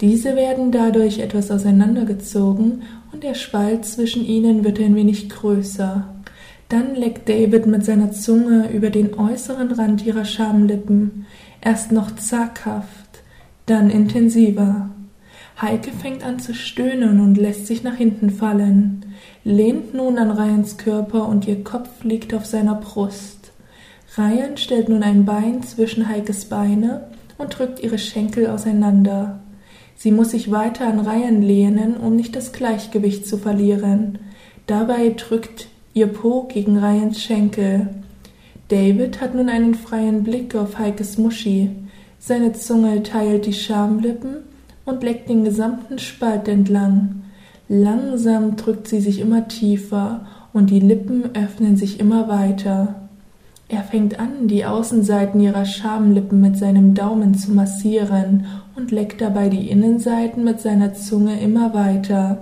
Diese 0.00 0.36
werden 0.36 0.70
dadurch 0.70 1.18
etwas 1.18 1.50
auseinandergezogen 1.50 2.82
und 3.10 3.24
der 3.24 3.34
Spalt 3.34 3.84
zwischen 3.84 4.24
ihnen 4.24 4.62
wird 4.62 4.78
ein 4.78 4.94
wenig 4.94 5.28
größer. 5.28 6.06
Dann 6.68 6.94
leckt 6.94 7.28
David 7.28 7.66
mit 7.66 7.84
seiner 7.84 8.12
Zunge 8.12 8.70
über 8.72 8.90
den 8.90 9.18
äußeren 9.18 9.72
Rand 9.72 10.06
ihrer 10.06 10.24
Schamlippen, 10.24 11.26
erst 11.60 11.90
noch 11.90 12.14
zaghaft, 12.14 13.24
dann 13.66 13.90
intensiver. 13.90 14.90
Heike 15.60 15.90
fängt 15.92 16.24
an 16.24 16.38
zu 16.38 16.54
stöhnen 16.54 17.20
und 17.20 17.36
lässt 17.36 17.66
sich 17.66 17.82
nach 17.82 17.96
hinten 17.96 18.30
fallen, 18.30 19.04
lehnt 19.44 19.92
nun 19.92 20.16
an 20.16 20.30
Ryans 20.30 20.78
Körper 20.78 21.28
und 21.28 21.46
ihr 21.46 21.62
Kopf 21.62 22.02
liegt 22.02 22.32
auf 22.32 22.46
seiner 22.46 22.76
Brust. 22.76 23.52
Ryan 24.16 24.56
stellt 24.56 24.88
nun 24.88 25.02
ein 25.02 25.26
Bein 25.26 25.62
zwischen 25.62 26.08
Heikes 26.08 26.46
Beine 26.46 27.08
und 27.36 27.58
drückt 27.58 27.82
ihre 27.82 27.98
Schenkel 27.98 28.46
auseinander. 28.46 29.40
Sie 29.96 30.12
muss 30.12 30.30
sich 30.30 30.50
weiter 30.50 30.86
an 30.86 30.98
Reihen 30.98 31.42
lehnen, 31.42 31.98
um 31.98 32.16
nicht 32.16 32.34
das 32.34 32.52
Gleichgewicht 32.52 33.26
zu 33.26 33.36
verlieren. 33.36 34.18
Dabei 34.66 35.10
drückt 35.10 35.68
ihr 35.92 36.06
Po 36.06 36.44
gegen 36.44 36.78
Ryans 36.78 37.22
Schenkel. 37.22 37.88
David 38.68 39.20
hat 39.20 39.34
nun 39.34 39.50
einen 39.50 39.74
freien 39.74 40.24
Blick 40.24 40.54
auf 40.54 40.78
Heikes 40.78 41.18
Muschi. 41.18 41.68
Seine 42.18 42.54
Zunge 42.54 43.02
teilt 43.02 43.44
die 43.44 43.52
Schamlippen 43.52 44.49
und 44.90 45.02
leckt 45.02 45.28
den 45.28 45.44
gesamten 45.44 45.98
Spalt 45.98 46.48
entlang. 46.48 47.22
Langsam 47.68 48.56
drückt 48.56 48.88
sie 48.88 49.00
sich 49.00 49.20
immer 49.20 49.48
tiefer 49.48 50.26
und 50.52 50.70
die 50.70 50.80
Lippen 50.80 51.34
öffnen 51.34 51.76
sich 51.76 52.00
immer 52.00 52.28
weiter. 52.28 52.96
Er 53.68 53.84
fängt 53.84 54.18
an, 54.18 54.48
die 54.48 54.64
Außenseiten 54.64 55.40
ihrer 55.40 55.64
Schamlippen 55.64 56.40
mit 56.40 56.58
seinem 56.58 56.94
Daumen 56.94 57.34
zu 57.34 57.52
massieren 57.52 58.46
und 58.74 58.90
leckt 58.90 59.20
dabei 59.20 59.48
die 59.48 59.70
Innenseiten 59.70 60.42
mit 60.42 60.60
seiner 60.60 60.94
Zunge 60.94 61.40
immer 61.40 61.72
weiter. 61.72 62.38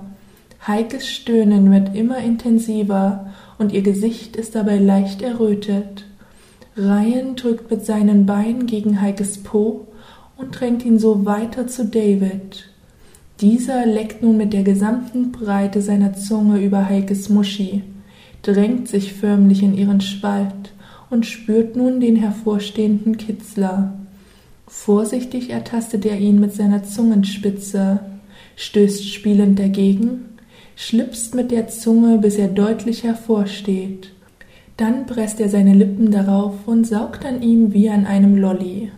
Heikes 0.67 1.07
Stöhnen 1.07 1.71
wird 1.71 1.95
immer 1.95 2.17
intensiver 2.17 3.27
und 3.59 3.73
ihr 3.73 3.83
Gesicht 3.83 4.37
ist 4.37 4.55
dabei 4.55 4.79
leicht 4.79 5.21
errötet. 5.21 6.07
Ryan 6.79 7.37
drückt 7.37 7.71
mit 7.71 7.85
seinen 7.85 8.25
Beinen 8.25 8.67
gegen 8.67 9.03
Heikes 9.03 9.43
Po 9.43 9.88
und 10.39 10.59
drängt 10.59 10.87
ihn 10.87 10.99
so 10.99 11.27
weiter 11.27 11.67
zu 11.67 11.85
David. 11.85 12.71
Dieser 13.41 13.85
leckt 13.85 14.23
nun 14.23 14.37
mit 14.37 14.53
der 14.53 14.63
gesamten 14.63 15.33
Breite 15.33 15.83
seiner 15.83 16.15
Zunge 16.15 16.61
über 16.61 16.89
Heikes 16.89 17.29
Muschi, 17.29 17.83
drängt 18.43 18.89
sich 18.89 19.13
förmlich 19.13 19.63
in 19.63 19.77
ihren 19.77 20.01
Spalt 20.01 20.73
und 21.11 21.27
spürt 21.27 21.77
nun 21.77 22.01
den 22.01 22.17
hervorstehenden 22.17 23.17
Kitzler. 23.17 23.95
Vorsichtig 24.67 25.51
ertastet 25.51 26.07
er 26.07 26.19
ihn 26.19 26.41
mit 26.41 26.53
seiner 26.55 26.85
Zungenspitze, 26.85 28.01
stößt 28.57 29.09
spielend 29.09 29.59
dagegen, 29.59 30.27
schlipst 30.77 31.35
mit 31.35 31.51
der 31.51 31.69
Zunge, 31.69 32.19
bis 32.19 32.37
er 32.37 32.49
deutlich 32.49 33.03
hervorsteht. 33.03 34.13
Dann 34.77 35.07
presst 35.07 35.41
er 35.41 35.49
seine 35.49 35.75
Lippen 35.75 36.13
darauf 36.13 36.55
und 36.67 36.87
saugt 36.87 37.25
an 37.25 37.43
ihm 37.43 37.73
wie 37.73 37.89
an 37.89 38.07
einem 38.07 38.37
Lolli. 38.37 38.93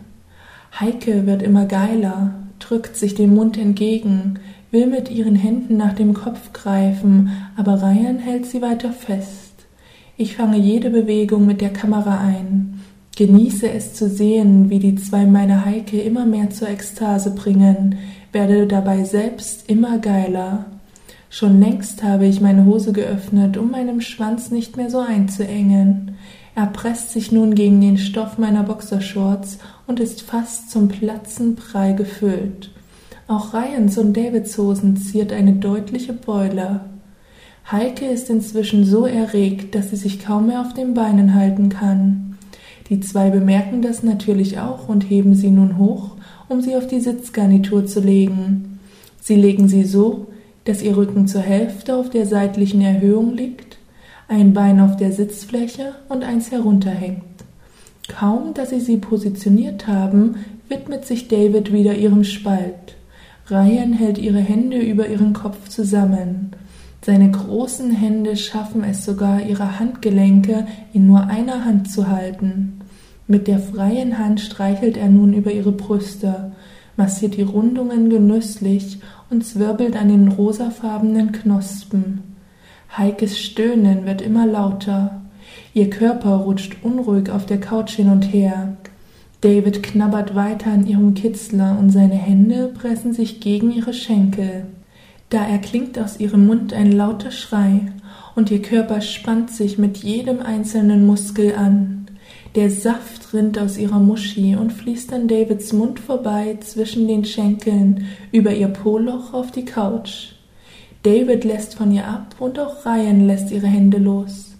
Heike 0.79 1.25
wird 1.25 1.43
immer 1.43 1.65
geiler, 1.65 2.33
drückt 2.59 2.95
sich 2.95 3.15
dem 3.15 3.35
Mund 3.35 3.57
entgegen, 3.57 4.39
will 4.71 4.87
mit 4.87 5.11
ihren 5.11 5.35
Händen 5.35 5.77
nach 5.77 5.93
dem 5.93 6.13
Kopf 6.13 6.53
greifen, 6.53 7.31
aber 7.57 7.81
Ryan 7.81 8.19
hält 8.19 8.45
sie 8.45 8.61
weiter 8.61 8.91
fest. 8.91 9.51
Ich 10.17 10.35
fange 10.35 10.57
jede 10.57 10.89
Bewegung 10.89 11.45
mit 11.45 11.61
der 11.61 11.73
Kamera 11.73 12.19
ein, 12.19 12.81
Genieße 13.17 13.69
es 13.69 13.93
zu 13.93 14.09
sehen, 14.09 14.69
wie 14.69 14.79
die 14.79 14.95
zwei 14.95 15.25
meine 15.25 15.65
Heike 15.65 15.99
immer 15.99 16.25
mehr 16.25 16.49
zur 16.49 16.69
Ekstase 16.69 17.35
bringen, 17.35 17.97
werde 18.31 18.67
dabei 18.67 19.03
selbst 19.03 19.69
immer 19.69 19.99
geiler. 19.99 20.65
Schon 21.29 21.59
längst 21.59 22.03
habe 22.03 22.25
ich 22.25 22.41
meine 22.41 22.65
Hose 22.65 22.93
geöffnet, 22.93 23.57
um 23.57 23.71
meinem 23.71 24.01
Schwanz 24.01 24.49
nicht 24.49 24.77
mehr 24.77 24.89
so 24.89 24.99
einzuengen. 24.99 26.15
Er 26.53 26.65
presst 26.65 27.11
sich 27.11 27.31
nun 27.31 27.55
gegen 27.55 27.79
den 27.79 27.97
Stoff 27.97 28.37
meiner 28.37 28.63
Boxershorts 28.63 29.59
und 29.87 29.99
ist 29.99 30.21
fast 30.21 30.69
zum 30.69 30.89
Platzen 30.89 31.55
prall 31.55 31.95
gefüllt. 31.95 32.71
Auch 33.27 33.53
Ryans 33.53 33.97
und 33.97 34.17
Davids 34.17 34.57
Hosen 34.57 34.97
ziert 34.97 35.31
eine 35.31 35.53
deutliche 35.53 36.11
Beule. 36.11 36.81
Heike 37.71 38.05
ist 38.05 38.29
inzwischen 38.29 38.83
so 38.83 39.05
erregt, 39.05 39.75
dass 39.75 39.91
sie 39.91 39.95
sich 39.95 40.19
kaum 40.19 40.47
mehr 40.47 40.61
auf 40.61 40.73
den 40.73 40.93
Beinen 40.93 41.33
halten 41.33 41.69
kann. 41.69 42.37
Die 42.89 42.99
zwei 42.99 43.29
bemerken 43.29 43.81
das 43.81 44.03
natürlich 44.03 44.59
auch 44.59 44.89
und 44.89 45.09
heben 45.09 45.35
sie 45.35 45.51
nun 45.51 45.77
hoch, 45.77 46.17
um 46.49 46.61
sie 46.61 46.75
auf 46.75 46.87
die 46.87 46.99
Sitzgarnitur 46.99 47.85
zu 47.85 48.01
legen. 48.01 48.79
Sie 49.21 49.35
legen 49.35 49.69
sie 49.69 49.85
so, 49.85 50.27
dass 50.65 50.81
ihr 50.81 50.97
Rücken 50.97 51.27
zur 51.27 51.41
Hälfte 51.41 51.95
auf 51.95 52.09
der 52.09 52.25
seitlichen 52.25 52.81
Erhöhung 52.81 53.33
liegt, 53.33 53.70
ein 54.31 54.53
Bein 54.53 54.79
auf 54.79 54.95
der 54.95 55.11
Sitzfläche 55.11 55.93
und 56.07 56.23
eins 56.23 56.51
herunterhängt. 56.51 57.21
Kaum, 58.07 58.53
dass 58.53 58.69
sie 58.69 58.79
sie 58.79 58.97
positioniert 58.97 59.87
haben, 59.87 60.37
widmet 60.69 61.05
sich 61.05 61.27
David 61.27 61.73
wieder 61.73 61.95
ihrem 61.95 62.23
Spalt. 62.23 62.95
Ryan 63.49 63.91
hält 63.91 64.17
ihre 64.17 64.39
Hände 64.39 64.77
über 64.77 65.09
ihren 65.09 65.33
Kopf 65.33 65.67
zusammen. 65.67 66.51
Seine 67.03 67.29
großen 67.29 67.91
Hände 67.91 68.37
schaffen 68.37 68.85
es 68.85 69.03
sogar, 69.03 69.41
ihre 69.41 69.79
Handgelenke 69.79 70.65
in 70.93 71.07
nur 71.07 71.27
einer 71.27 71.65
Hand 71.65 71.91
zu 71.91 72.07
halten. 72.07 72.79
Mit 73.27 73.47
der 73.47 73.59
freien 73.59 74.17
Hand 74.17 74.39
streichelt 74.39 74.95
er 74.95 75.09
nun 75.09 75.33
über 75.33 75.51
ihre 75.51 75.73
Brüste, 75.73 76.53
massiert 76.95 77.35
die 77.35 77.41
Rundungen 77.41 78.09
genüsslich 78.09 78.99
und 79.29 79.45
zwirbelt 79.45 79.97
an 79.97 80.07
den 80.07 80.29
rosafarbenen 80.29 81.33
Knospen. 81.33 82.30
Heikes 82.97 83.39
Stöhnen 83.39 84.05
wird 84.05 84.21
immer 84.21 84.45
lauter. 84.45 85.21
Ihr 85.73 85.89
Körper 85.89 86.35
rutscht 86.35 86.75
unruhig 86.83 87.29
auf 87.29 87.45
der 87.45 87.59
Couch 87.59 87.91
hin 87.91 88.09
und 88.09 88.33
her. 88.33 88.75
David 89.39 89.81
knabbert 89.81 90.35
weiter 90.35 90.71
an 90.71 90.85
ihrem 90.85 91.13
Kitzler 91.13 91.77
und 91.79 91.89
seine 91.89 92.15
Hände 92.15 92.67
pressen 92.67 93.13
sich 93.13 93.39
gegen 93.39 93.71
ihre 93.71 93.93
Schenkel. 93.93 94.65
Da 95.29 95.45
erklingt 95.45 95.97
aus 95.97 96.19
ihrem 96.19 96.45
Mund 96.45 96.73
ein 96.73 96.91
lauter 96.91 97.31
Schrei 97.31 97.93
und 98.35 98.51
ihr 98.51 98.61
Körper 98.61 98.99
spannt 98.99 99.51
sich 99.51 99.77
mit 99.77 99.99
jedem 99.99 100.41
einzelnen 100.41 101.07
Muskel 101.07 101.55
an. 101.55 102.07
Der 102.55 102.69
Saft 102.69 103.33
rinnt 103.33 103.57
aus 103.57 103.77
ihrer 103.77 103.99
Muschi 103.99 104.57
und 104.57 104.73
fließt 104.73 105.13
an 105.13 105.29
Davids 105.29 105.71
Mund 105.71 106.01
vorbei 106.01 106.57
zwischen 106.59 107.07
den 107.07 107.23
Schenkeln 107.23 108.07
über 108.33 108.53
ihr 108.53 108.67
Poloch 108.67 109.33
auf 109.33 109.51
die 109.51 109.63
Couch. 109.63 110.33
David 111.03 111.45
lässt 111.45 111.75
von 111.75 111.91
ihr 111.91 112.07
ab 112.07 112.35
und 112.39 112.59
auch 112.59 112.85
Ryan 112.85 113.25
lässt 113.25 113.49
ihre 113.51 113.67
Hände 113.67 113.97
los. 113.97 114.51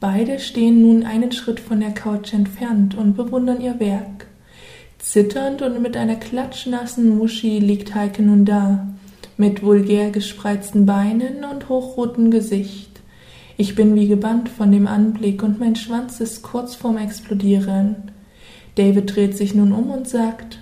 Beide 0.00 0.38
stehen 0.38 0.82
nun 0.82 1.04
einen 1.04 1.32
Schritt 1.32 1.60
von 1.60 1.80
der 1.80 1.92
Couch 1.92 2.34
entfernt 2.34 2.94
und 2.94 3.16
bewundern 3.16 3.60
ihr 3.60 3.80
Werk. 3.80 4.26
Zitternd 4.98 5.62
und 5.62 5.80
mit 5.80 5.96
einer 5.96 6.16
klatschnassen 6.16 7.16
Muschi 7.16 7.58
liegt 7.58 7.94
Heike 7.94 8.22
nun 8.22 8.44
da, 8.44 8.86
mit 9.38 9.62
vulgär 9.62 10.10
gespreizten 10.10 10.84
Beinen 10.84 11.44
und 11.50 11.70
hochrotem 11.70 12.30
Gesicht. 12.30 13.00
Ich 13.56 13.74
bin 13.74 13.94
wie 13.94 14.08
gebannt 14.08 14.50
von 14.50 14.70
dem 14.70 14.86
Anblick 14.86 15.42
und 15.42 15.58
mein 15.58 15.74
Schwanz 15.74 16.20
ist 16.20 16.42
kurz 16.42 16.74
vorm 16.74 16.98
Explodieren. 16.98 18.12
David 18.74 19.16
dreht 19.16 19.36
sich 19.36 19.54
nun 19.54 19.72
um 19.72 19.90
und 19.90 20.06
sagt, 20.06 20.58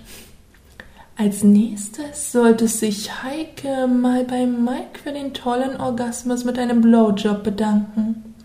Als 1.19 1.43
nächstes 1.43 2.31
sollte 2.31 2.67
sich 2.67 3.23
Heike 3.23 3.87
mal 3.87 4.23
bei 4.23 4.45
Mike 4.45 4.99
für 5.03 5.11
den 5.11 5.33
tollen 5.33 5.75
Orgasmus 5.81 6.45
mit 6.45 6.59
einem 6.59 6.81
Blowjob 6.81 7.43
bedanken. 7.43 8.35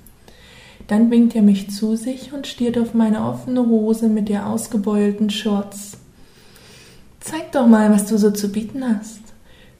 Dann 0.86 1.10
winkt 1.10 1.36
er 1.36 1.42
mich 1.42 1.70
zu 1.70 1.96
sich 1.96 2.32
und 2.32 2.46
stiert 2.46 2.78
auf 2.78 2.94
meine 2.94 3.26
offene 3.26 3.66
Hose 3.66 4.08
mit 4.08 4.30
der 4.30 4.46
ausgebeulten 4.46 5.28
Shorts. 5.28 5.98
Zeig 7.20 7.52
doch 7.52 7.66
mal, 7.66 7.90
was 7.90 8.06
du 8.06 8.16
so 8.16 8.30
zu 8.30 8.48
bieten 8.48 8.82
hast, 8.82 9.20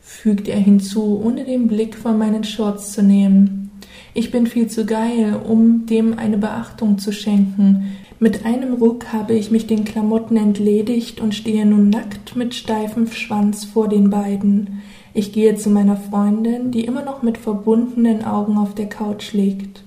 fügt 0.03 0.47
er 0.47 0.59
hinzu, 0.59 1.19
ohne 1.25 1.45
den 1.45 1.69
Blick 1.69 1.97
von 1.97 2.19
meinen 2.19 2.45
Shorts 2.45 2.93
zu 2.93 3.03
nehmen. 3.03 3.71
Ich 4.13 4.31
bin 4.31 4.47
viel 4.47 4.69
zu 4.69 4.85
geil, 4.85 5.41
um 5.49 5.87
dem 5.87 6.19
eine 6.19 6.37
Beachtung 6.37 6.99
zu 6.99 7.11
schenken. 7.11 7.97
Mit 8.23 8.47
einem 8.47 8.75
Ruck 8.75 9.13
habe 9.13 9.35
ich 9.35 9.51
mich 9.51 9.67
den 9.67 9.85
Klamotten 9.85 10.37
entledigt 10.37 11.21
und 11.21 11.35
stehe 11.35 11.67
nun 11.67 11.91
nackt 11.91 12.37
mit 12.37 12.55
steifem 12.55 13.11
Schwanz 13.11 13.65
vor 13.65 13.89
den 13.89 14.11
beiden. 14.11 14.81
Ich 15.13 15.33
gehe 15.33 15.57
zu 15.57 15.71
meiner 15.71 15.97
Freundin, 15.97 16.71
die 16.71 16.85
immer 16.85 17.03
noch 17.03 17.25
mit 17.25 17.37
verbundenen 17.37 18.25
Augen 18.25 18.59
auf 18.59 18.77
der 18.77 18.89
Couch 18.89 19.33
liegt. 19.33 19.83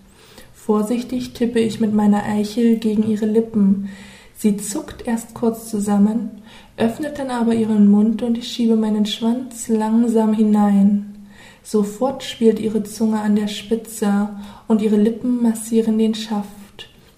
Vorsichtig 0.53 1.31
tippe 1.31 1.61
ich 1.61 1.79
mit 1.79 1.93
meiner 1.93 2.23
Eichel 2.25 2.75
gegen 2.75 3.09
ihre 3.09 3.25
Lippen. 3.25 3.87
Sie 4.35 4.57
zuckt 4.57 5.07
erst 5.07 5.33
kurz 5.33 5.69
zusammen, 5.69 6.41
öffnet 6.75 7.17
dann 7.17 7.29
aber 7.29 7.55
ihren 7.55 7.89
Mund 7.89 8.21
und 8.21 8.37
ich 8.37 8.49
schiebe 8.49 8.75
meinen 8.75 9.05
Schwanz 9.05 9.69
langsam 9.69 10.33
hinein. 10.33 11.29
Sofort 11.63 12.21
spielt 12.21 12.59
ihre 12.59 12.83
Zunge 12.83 13.21
an 13.21 13.37
der 13.37 13.47
Spitze 13.47 14.27
und 14.67 14.81
ihre 14.81 14.97
Lippen 14.97 15.41
massieren 15.41 15.97
den 15.97 16.15
Schaft. 16.15 16.64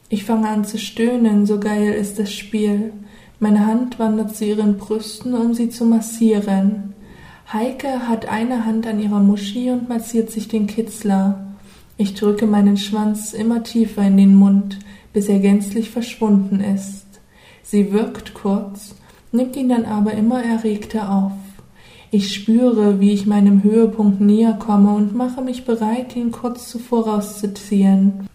Ich 0.09 0.23
fange 0.23 0.47
an 0.47 0.63
zu 0.63 0.77
stöhnen, 0.77 1.45
so 1.45 1.59
geil 1.59 1.91
ist 1.91 2.17
das 2.17 2.31
Spiel. 2.31 2.93
Meine 3.39 3.65
Hand 3.65 3.99
wandert 3.99 4.35
zu 4.35 4.45
ihren 4.45 4.77
Brüsten, 4.77 5.33
um 5.33 5.53
sie 5.53 5.69
zu 5.69 5.83
massieren. 5.83 6.93
Heike 7.51 8.07
hat 8.07 8.27
eine 8.27 8.65
Hand 8.65 8.87
an 8.87 9.01
ihrer 9.01 9.19
Muschi 9.19 9.69
und 9.69 9.89
massiert 9.89 10.31
sich 10.31 10.47
den 10.47 10.65
Kitzler. 10.65 11.55
Ich 11.97 12.13
drücke 12.13 12.45
meinen 12.45 12.77
Schwanz 12.77 13.33
immer 13.33 13.63
tiefer 13.63 14.03
in 14.03 14.15
den 14.15 14.35
Mund, 14.35 14.79
bis 15.11 15.27
er 15.27 15.39
gänzlich 15.39 15.89
verschwunden 15.89 16.61
ist. 16.61 17.05
Sie 17.63 17.91
wirkt 17.91 18.33
kurz, 18.33 18.95
nimmt 19.33 19.57
ihn 19.57 19.67
dann 19.67 19.83
aber 19.83 20.13
immer 20.13 20.41
erregter 20.41 21.11
auf. 21.11 21.33
Ich 22.11 22.33
spüre, 22.33 23.01
wie 23.01 23.11
ich 23.11 23.25
meinem 23.25 23.61
Höhepunkt 23.61 24.21
näher 24.21 24.53
komme 24.53 24.93
und 24.93 25.13
mache 25.13 25.41
mich 25.41 25.65
bereit, 25.65 26.15
ihn 26.15 26.31
kurz 26.31 26.69
zuvor 26.69 27.09
rauszuziehen. 27.09 28.27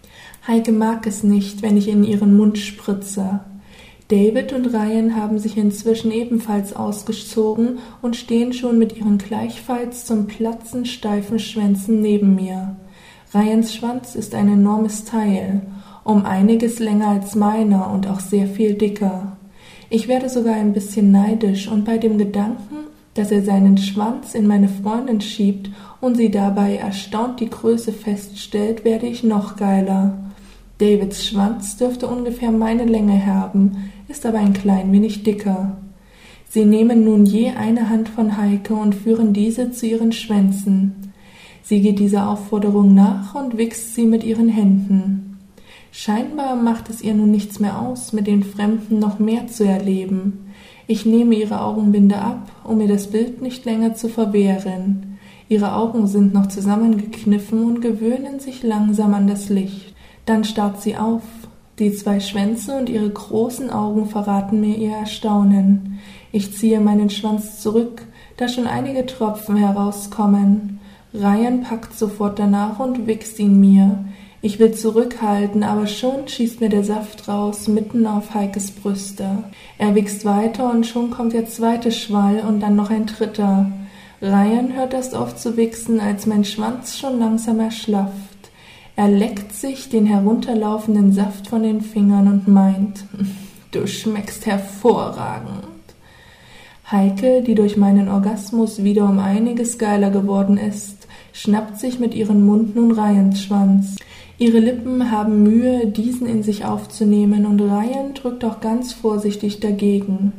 Heike 0.45 0.73
mag 0.73 1.07
es 1.07 1.23
nicht, 1.23 1.61
wenn 1.61 1.77
ich 1.77 1.87
in 1.87 2.03
ihren 2.03 2.35
Mund 2.35 2.57
spritze. 2.57 3.39
David 4.09 4.51
und 4.51 4.67
Ryan 4.67 5.15
haben 5.15 5.39
sich 5.39 5.55
inzwischen 5.55 6.11
ebenfalls 6.11 6.75
ausgezogen 6.75 7.79
und 8.01 8.17
stehen 8.17 8.51
schon 8.51 8.77
mit 8.77 8.97
ihren 8.97 9.17
gleichfalls 9.17 10.03
zum 10.03 10.27
Platzen 10.27 10.85
steifen 10.85 11.39
Schwänzen 11.39 12.01
neben 12.01 12.35
mir. 12.35 12.75
Ryans 13.33 13.73
Schwanz 13.73 14.15
ist 14.15 14.35
ein 14.35 14.49
enormes 14.49 15.05
Teil, 15.05 15.61
um 16.03 16.25
einiges 16.25 16.79
länger 16.79 17.07
als 17.07 17.35
meiner 17.35 17.89
und 17.91 18.05
auch 18.07 18.19
sehr 18.19 18.47
viel 18.47 18.73
dicker. 18.73 19.37
Ich 19.89 20.09
werde 20.09 20.27
sogar 20.27 20.55
ein 20.55 20.73
bisschen 20.73 21.11
neidisch 21.11 21.69
und 21.69 21.85
bei 21.85 21.97
dem 21.97 22.17
Gedanken, 22.17 22.87
dass 23.13 23.31
er 23.31 23.43
seinen 23.43 23.77
Schwanz 23.77 24.35
in 24.35 24.47
meine 24.47 24.67
Freundin 24.67 25.21
schiebt 25.21 25.69
und 26.01 26.17
sie 26.17 26.31
dabei 26.31 26.75
erstaunt 26.75 27.39
die 27.39 27.49
Größe 27.49 27.93
feststellt, 27.93 28.83
werde 28.83 29.05
ich 29.05 29.23
noch 29.23 29.55
geiler. 29.55 30.17
Davids 30.79 31.25
Schwanz 31.25 31.77
dürfte 31.77 32.07
ungefähr 32.07 32.51
meine 32.51 32.85
Länge 32.85 33.25
haben, 33.25 33.91
ist 34.07 34.25
aber 34.25 34.39
ein 34.39 34.53
klein 34.53 34.91
wenig 34.91 35.23
dicker. 35.23 35.77
Sie 36.49 36.65
nehmen 36.65 37.03
nun 37.03 37.25
je 37.25 37.49
eine 37.51 37.89
Hand 37.89 38.09
von 38.09 38.37
Heike 38.37 38.73
und 38.75 38.93
führen 38.93 39.33
diese 39.33 39.71
zu 39.71 39.85
ihren 39.85 40.11
Schwänzen. 40.11 41.13
Sie 41.63 41.81
geht 41.81 41.99
dieser 41.99 42.29
Aufforderung 42.29 42.93
nach 42.93 43.35
und 43.35 43.57
wichst 43.57 43.95
sie 43.95 44.05
mit 44.05 44.23
ihren 44.23 44.49
Händen. 44.49 45.39
Scheinbar 45.91 46.55
macht 46.55 46.89
es 46.89 47.01
ihr 47.01 47.13
nun 47.13 47.31
nichts 47.31 47.59
mehr 47.59 47.79
aus, 47.79 48.13
mit 48.13 48.27
den 48.27 48.43
Fremden 48.43 48.99
noch 48.99 49.19
mehr 49.19 49.47
zu 49.47 49.63
erleben. 49.63 50.51
Ich 50.87 51.05
nehme 51.05 51.35
ihre 51.35 51.61
Augenbinde 51.61 52.17
ab, 52.17 52.51
um 52.63 52.81
ihr 52.81 52.87
das 52.87 53.07
Bild 53.07 53.41
nicht 53.41 53.63
länger 53.63 53.93
zu 53.93 54.09
verwehren. 54.09 55.17
Ihre 55.49 55.75
Augen 55.75 56.07
sind 56.07 56.33
noch 56.33 56.47
zusammengekniffen 56.47 57.63
und 57.63 57.81
gewöhnen 57.81 58.39
sich 58.39 58.63
langsam 58.63 59.13
an 59.13 59.27
das 59.27 59.49
Licht. 59.49 59.92
Dann 60.25 60.43
starrt 60.43 60.81
sie 60.81 60.95
auf. 60.95 61.21
Die 61.79 61.91
zwei 61.91 62.19
Schwänze 62.19 62.77
und 62.77 62.87
ihre 62.87 63.09
großen 63.09 63.71
Augen 63.71 64.05
verraten 64.05 64.61
mir 64.61 64.77
ihr 64.77 64.95
Erstaunen. 64.95 65.99
Ich 66.31 66.55
ziehe 66.55 66.79
meinen 66.79 67.09
Schwanz 67.09 67.59
zurück, 67.61 68.03
da 68.37 68.47
schon 68.47 68.67
einige 68.67 69.05
Tropfen 69.05 69.55
herauskommen. 69.55 70.79
Ryan 71.13 71.61
packt 71.61 71.97
sofort 71.97 72.37
danach 72.39 72.79
und 72.79 73.07
wichst 73.07 73.39
ihn 73.39 73.59
mir. 73.59 74.05
Ich 74.41 74.59
will 74.59 74.73
zurückhalten, 74.73 75.63
aber 75.63 75.87
schon 75.87 76.27
schießt 76.27 76.59
mir 76.59 76.69
der 76.69 76.83
Saft 76.83 77.27
raus, 77.27 77.67
mitten 77.67 78.05
auf 78.05 78.33
Heikes 78.33 78.71
Brüste. 78.71 79.45
Er 79.77 79.95
wichst 79.95 80.25
weiter 80.25 80.69
und 80.69 80.85
schon 80.85 81.11
kommt 81.11 81.33
der 81.33 81.47
zweite 81.47 81.91
Schwall 81.91 82.43
und 82.47 82.59
dann 82.59 82.75
noch 82.75 82.89
ein 82.89 83.05
dritter. 83.05 83.71
Ryan 84.21 84.73
hört 84.73 84.93
erst 84.93 85.15
auf 85.15 85.35
zu 85.35 85.55
wichsen, 85.55 85.99
als 85.99 86.25
mein 86.25 86.43
Schwanz 86.43 86.97
schon 86.97 87.19
langsam 87.19 87.59
erschlafft. 87.59 88.32
Er 88.95 89.09
leckt 89.09 89.53
sich 89.53 89.89
den 89.89 90.05
herunterlaufenden 90.05 91.13
Saft 91.13 91.47
von 91.47 91.63
den 91.63 91.81
Fingern 91.81 92.27
und 92.27 92.47
meint, 92.47 93.05
du 93.71 93.87
schmeckst 93.87 94.45
hervorragend. 94.45 95.63
Heike, 96.91 97.41
die 97.41 97.55
durch 97.55 97.75
meinen 97.75 98.07
Orgasmus 98.07 98.83
wieder 98.83 99.05
um 99.05 99.17
einiges 99.17 99.79
geiler 99.79 100.11
geworden 100.11 100.57
ist, 100.57 101.07
schnappt 101.31 101.79
sich 101.79 101.97
mit 101.97 102.13
ihrem 102.13 102.45
Mund 102.45 102.75
nun 102.75 102.91
Ryans 102.91 103.41
Schwanz. 103.41 103.95
Ihre 104.37 104.59
Lippen 104.59 105.09
haben 105.09 105.41
Mühe, 105.41 105.87
diesen 105.87 106.27
in 106.27 106.43
sich 106.43 106.63
aufzunehmen, 106.63 107.47
und 107.47 107.61
Ryan 107.61 108.13
drückt 108.13 108.45
auch 108.45 108.59
ganz 108.59 108.93
vorsichtig 108.93 109.59
dagegen. 109.59 110.33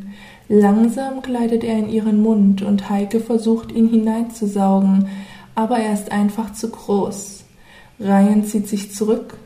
Langsam 0.48 1.22
gleitet 1.22 1.64
er 1.64 1.78
in 1.78 1.88
ihren 1.88 2.22
Mund, 2.22 2.62
und 2.62 2.88
Heike 2.88 3.18
versucht, 3.18 3.72
ihn 3.72 3.88
hineinzusaugen, 3.88 5.08
aber 5.56 5.78
er 5.78 5.92
ist 5.94 6.12
einfach 6.12 6.52
zu 6.52 6.70
groß. 6.70 7.33
Ryan 8.00 8.44
zieht 8.44 8.68
sich 8.68 8.92
zurück, 8.92 9.36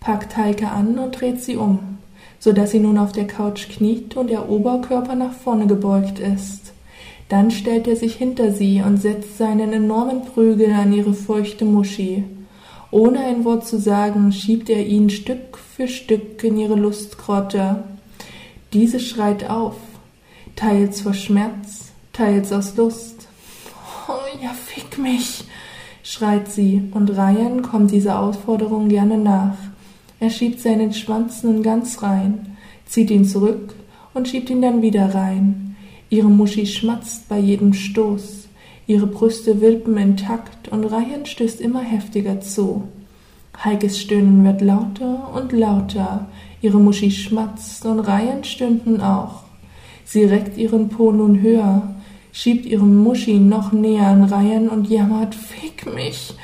packt 0.00 0.36
Heike 0.36 0.70
an 0.70 0.98
und 0.98 1.20
dreht 1.20 1.42
sie 1.42 1.56
um, 1.56 1.98
so 2.38 2.52
dass 2.52 2.72
sie 2.72 2.80
nun 2.80 2.98
auf 2.98 3.12
der 3.12 3.26
Couch 3.26 3.68
kniet 3.68 4.16
und 4.16 4.30
der 4.30 4.48
Oberkörper 4.48 5.14
nach 5.14 5.32
vorne 5.32 5.66
gebeugt 5.66 6.18
ist. 6.18 6.72
Dann 7.28 7.50
stellt 7.50 7.86
er 7.86 7.96
sich 7.96 8.16
hinter 8.16 8.52
sie 8.52 8.82
und 8.82 8.98
setzt 8.98 9.38
seinen 9.38 9.72
enormen 9.72 10.24
Prügel 10.24 10.72
an 10.72 10.92
ihre 10.92 11.14
feuchte 11.14 11.64
Muschi. 11.64 12.24
Ohne 12.90 13.20
ein 13.20 13.44
Wort 13.44 13.66
zu 13.66 13.78
sagen, 13.78 14.32
schiebt 14.32 14.68
er 14.68 14.84
ihn 14.84 15.10
Stück 15.10 15.56
für 15.56 15.86
Stück 15.86 16.42
in 16.42 16.58
ihre 16.58 16.74
Lustgrotte. 16.74 17.84
Diese 18.72 18.98
schreit 18.98 19.48
auf, 19.48 19.76
teils 20.56 21.02
vor 21.02 21.14
Schmerz, 21.14 21.92
teils 22.12 22.52
aus 22.52 22.76
Lust. 22.76 23.28
Oh, 24.08 24.42
ja, 24.42 24.50
fick 24.50 24.98
mich, 24.98 25.44
schreit 26.10 26.50
sie, 26.50 26.82
und 26.92 27.08
Ryan 27.10 27.62
kommt 27.62 27.92
dieser 27.92 28.18
Aufforderung 28.18 28.88
gerne 28.88 29.16
nach. 29.16 29.56
Er 30.18 30.30
schiebt 30.30 30.60
seinen 30.60 30.92
Schwanz 30.92 31.44
nun 31.44 31.62
ganz 31.62 32.02
rein, 32.02 32.56
zieht 32.84 33.12
ihn 33.12 33.24
zurück 33.24 33.74
und 34.12 34.26
schiebt 34.26 34.50
ihn 34.50 34.60
dann 34.60 34.82
wieder 34.82 35.14
rein. 35.14 35.76
Ihre 36.08 36.28
Muschi 36.28 36.66
schmatzt 36.66 37.28
bei 37.28 37.38
jedem 37.38 37.74
Stoß, 37.74 38.48
ihre 38.88 39.06
Brüste 39.06 39.60
wippen 39.60 39.96
intakt 39.96 40.66
und 40.68 40.84
Ryan 40.84 41.26
stößt 41.26 41.60
immer 41.60 41.82
heftiger 41.82 42.40
zu. 42.40 42.88
Heikes 43.64 44.00
Stöhnen 44.00 44.44
wird 44.44 44.62
lauter 44.62 45.32
und 45.32 45.52
lauter, 45.52 46.26
ihre 46.60 46.80
Muschi 46.80 47.12
schmatzt 47.12 47.86
und 47.86 48.00
Ryan 48.00 48.42
stöhnt 48.42 48.84
nun 48.84 49.00
auch. 49.00 49.44
Sie 50.04 50.24
reckt 50.24 50.58
ihren 50.58 50.88
Po 50.88 51.12
nun 51.12 51.40
höher, 51.40 51.94
schiebt 52.32 52.66
ihre 52.66 52.84
Muschi 52.84 53.38
noch 53.38 53.72
näher 53.72 54.06
an 54.06 54.24
Ryan 54.24 54.68
und 54.68 54.88
jammert, 54.88 55.34
Fick 55.34 55.92
mich, 55.94 56.34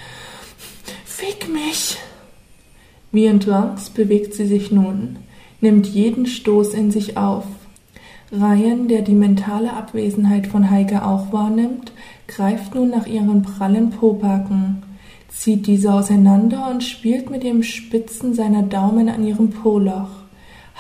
fick 1.05 1.49
mich. 1.53 1.97
Wie 3.13 3.27
in 3.27 3.41
Trance 3.41 3.91
bewegt 3.93 4.35
sie 4.35 4.47
sich 4.47 4.71
nun, 4.71 5.19
nimmt 5.61 5.87
jeden 5.87 6.27
Stoß 6.27 6.75
in 6.75 6.91
sich 6.91 7.17
auf, 7.17 7.45
Ryan, 8.33 8.89
der 8.89 9.03
die 9.03 9.15
mentale 9.15 9.73
Abwesenheit 9.73 10.49
von 10.49 10.69
Heike 10.69 11.07
auch 11.07 11.33
wahrnimmt, 11.33 11.93
greift 12.27 12.75
nun 12.75 12.91
nach 12.91 13.07
ihren 13.07 13.43
prallen 13.43 13.91
Pobacken, 13.91 14.83
zieht 15.29 15.69
diese 15.69 15.95
auseinander 15.95 16.69
und 16.69 16.83
spielt 16.83 17.31
mit 17.31 17.45
dem 17.45 17.63
Spitzen 17.63 18.35
seiner 18.35 18.65
Daumen 18.65 19.09
an 19.09 19.25
ihrem 19.25 19.51
Poloch. 19.51 20.11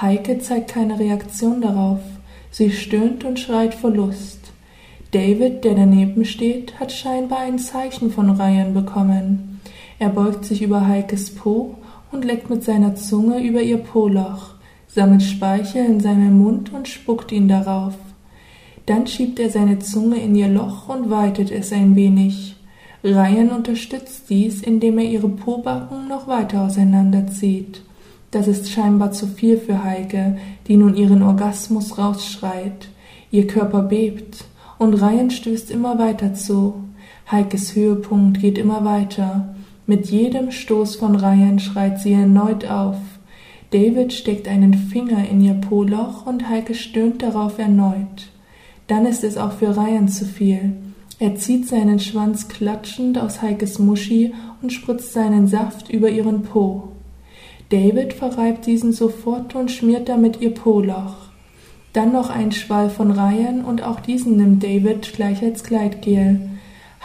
Heike 0.00 0.40
zeigt 0.40 0.72
keine 0.72 0.98
Reaktion 0.98 1.60
darauf. 1.60 2.00
Sie 2.50 2.72
stöhnt 2.72 3.24
und 3.24 3.38
schreit 3.38 3.74
vor 3.74 3.90
Lust. 3.90 4.45
David, 5.12 5.64
der 5.64 5.74
daneben 5.74 6.24
steht, 6.24 6.78
hat 6.80 6.92
scheinbar 6.92 7.40
ein 7.40 7.58
Zeichen 7.58 8.10
von 8.10 8.30
Ryan 8.30 8.74
bekommen. 8.74 9.60
Er 9.98 10.10
beugt 10.10 10.44
sich 10.44 10.62
über 10.62 10.86
Heikes 10.86 11.34
Po 11.34 11.76
und 12.12 12.24
leckt 12.24 12.50
mit 12.50 12.64
seiner 12.64 12.94
Zunge 12.96 13.42
über 13.42 13.62
ihr 13.62 13.78
Poloch 13.78 14.56
sammelt 14.96 15.22
Speichel 15.22 15.84
in 15.84 16.00
seinem 16.00 16.38
Mund 16.38 16.72
und 16.72 16.88
spuckt 16.88 17.30
ihn 17.30 17.48
darauf. 17.48 17.92
Dann 18.86 19.06
schiebt 19.06 19.38
er 19.38 19.50
seine 19.50 19.78
Zunge 19.78 20.16
in 20.16 20.34
ihr 20.34 20.48
Loch 20.48 20.88
und 20.88 21.10
weitet 21.10 21.50
es 21.50 21.70
ein 21.70 21.94
wenig. 21.96 22.56
Ryan 23.04 23.50
unterstützt 23.50 24.30
dies, 24.30 24.62
indem 24.62 24.98
er 24.98 25.04
ihre 25.04 25.28
Pobacken 25.28 26.08
noch 26.08 26.26
weiter 26.28 26.62
auseinanderzieht. 26.62 27.82
Das 28.30 28.48
ist 28.48 28.70
scheinbar 28.70 29.12
zu 29.12 29.26
viel 29.26 29.58
für 29.58 29.84
Heike, 29.84 30.38
die 30.66 30.78
nun 30.78 30.96
ihren 30.96 31.22
Orgasmus 31.22 31.98
rausschreit. 31.98 32.88
Ihr 33.30 33.46
Körper 33.46 33.82
bebt 33.82 34.44
und 34.78 34.94
Ryan 34.94 35.30
stößt 35.30 35.70
immer 35.70 35.98
weiter 35.98 36.34
zu. 36.34 36.74
Heikes 37.30 37.74
Höhepunkt 37.74 38.40
geht 38.40 38.58
immer 38.58 38.84
weiter. 38.84 39.54
Mit 39.86 40.06
jedem 40.06 40.50
Stoß 40.50 40.96
von 40.96 41.16
Ryan 41.16 41.58
schreit 41.58 42.00
sie 42.00 42.12
erneut 42.12 42.68
auf. 42.68 42.96
David 43.70 44.12
steckt 44.12 44.48
einen 44.48 44.74
Finger 44.74 45.28
in 45.28 45.40
ihr 45.40 45.54
Poloch 45.54 46.26
und 46.26 46.48
Heike 46.48 46.74
stöhnt 46.74 47.22
darauf 47.22 47.58
erneut. 47.58 48.28
Dann 48.86 49.06
ist 49.06 49.24
es 49.24 49.36
auch 49.36 49.52
für 49.52 49.76
Ryan 49.76 50.08
zu 50.08 50.24
viel. 50.24 50.72
Er 51.18 51.36
zieht 51.36 51.66
seinen 51.66 51.98
Schwanz 51.98 52.48
klatschend 52.48 53.18
aus 53.18 53.42
Heikes 53.42 53.78
Muschi 53.78 54.34
und 54.62 54.72
spritzt 54.72 55.12
seinen 55.12 55.46
Saft 55.46 55.90
über 55.90 56.10
ihren 56.10 56.42
Po. 56.42 56.88
David 57.70 58.12
verreibt 58.12 58.66
diesen 58.66 58.92
sofort 58.92 59.54
und 59.54 59.70
schmiert 59.70 60.08
damit 60.08 60.40
ihr 60.40 60.54
Poloch. 60.54 61.25
Dann 61.96 62.12
noch 62.12 62.28
ein 62.28 62.52
Schwall 62.52 62.90
von 62.90 63.10
Ryan 63.10 63.64
und 63.64 63.82
auch 63.82 64.00
diesen 64.00 64.36
nimmt 64.36 64.62
David 64.62 65.14
gleich 65.14 65.42
als 65.42 65.64
Gleitgel. 65.64 66.40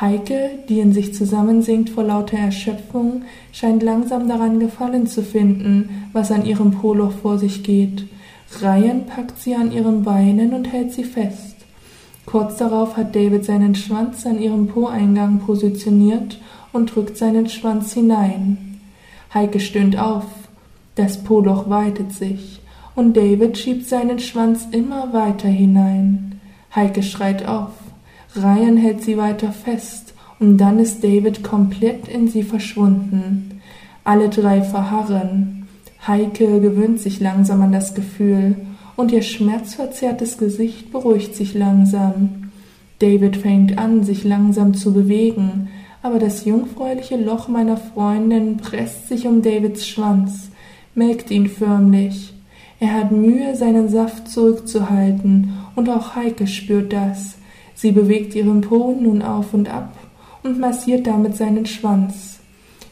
Heike, 0.02 0.50
die 0.68 0.82
in 0.82 0.92
sich 0.92 1.14
zusammensinkt 1.14 1.92
vor 1.92 2.04
lauter 2.04 2.38
Erschöpfung, 2.38 3.22
scheint 3.54 3.84
langsam 3.84 4.28
daran 4.28 4.60
Gefallen 4.60 5.08
zu 5.08 5.24
finden, 5.24 6.10
was 6.12 6.30
an 6.30 6.46
ihrem 6.46 6.72
Poloch 6.72 7.14
vor 7.14 7.38
sich 7.40 7.64
geht. 7.64 8.06
Ryan 8.62 9.06
packt 9.06 9.40
sie 9.40 9.56
an 9.56 9.72
ihren 9.72 10.04
Beinen 10.04 10.52
und 10.54 10.74
hält 10.74 10.92
sie 10.92 11.06
fest. 11.06 11.56
Kurz 12.26 12.58
darauf 12.58 12.98
hat 12.98 13.16
David 13.16 13.46
seinen 13.46 13.76
Schwanz 13.76 14.26
an 14.26 14.42
ihrem 14.42 14.68
Po-Eingang 14.68 15.40
positioniert 15.40 16.38
und 16.74 16.94
drückt 16.94 17.16
seinen 17.16 17.48
Schwanz 17.48 17.94
hinein. 17.94 18.82
Heike 19.34 19.62
stöhnt 19.62 19.98
auf. 19.98 20.26
Das 20.96 21.24
Po-Loch 21.24 21.70
weitet 21.70 22.12
sich 22.12 22.61
und 22.96 23.16
David 23.16 23.58
schiebt 23.58 23.88
seinen 23.88 24.20
Schwanz 24.20 24.68
immer 24.72 25.14
weiter 25.14 25.48
hinein. 25.48 26.40
Heike 26.76 27.04
schreit 27.04 27.48
auf. 27.48 27.72
Ryan 28.36 28.78
hält 28.78 29.04
sie 29.04 29.18
weiter 29.18 29.52
fest 29.52 30.14
und 30.40 30.58
dann 30.58 30.80
ist 30.80 31.04
David 31.04 31.44
komplett 31.44 32.08
in 32.08 32.28
sie 32.28 32.44
verschwunden. 32.44 33.62
Alle 34.04 34.30
drei 34.30 34.62
verharren. 34.62 35.68
Heike 36.08 36.60
gewöhnt 36.60 37.00
sich 37.00 37.20
langsam 37.20 37.62
an 37.62 37.72
das 37.72 37.94
Gefühl 37.94 38.56
und 38.96 39.12
ihr 39.12 39.22
schmerzverzerrtes 39.22 40.38
Gesicht 40.38 40.92
beruhigt 40.92 41.36
sich 41.36 41.54
langsam. 41.54 42.52
David 43.00 43.38
fängt 43.38 43.78
an, 43.78 44.04
sich 44.04 44.24
langsam 44.24 44.74
zu 44.74 44.94
bewegen, 44.94 45.70
aber 46.04 46.20
das 46.20 46.46
jungfräuliche 46.46 47.18
Loch 47.18 47.48
meiner 47.48 47.78
Freundin 47.78 48.58
presst 48.58 49.08
sich 49.08 49.28
um 49.28 49.42
Davids 49.42 49.88
Schwanz, 49.88 50.50
melkt 50.96 51.30
ihn 51.32 51.48
förmlich. 51.48 52.31
Er 52.82 52.94
hat 52.94 53.12
Mühe, 53.12 53.56
seinen 53.56 53.90
Saft 53.90 54.28
zurückzuhalten, 54.28 55.54
und 55.76 55.88
auch 55.88 56.16
Heike 56.16 56.48
spürt 56.48 56.92
das. 56.92 57.36
Sie 57.76 57.92
bewegt 57.92 58.34
ihren 58.34 58.62
Po 58.62 58.98
nun 59.00 59.22
auf 59.22 59.54
und 59.54 59.70
ab 59.70 59.96
und 60.42 60.60
massiert 60.60 61.06
damit 61.06 61.38
seinen 61.38 61.68
Schwanz. 61.68 62.40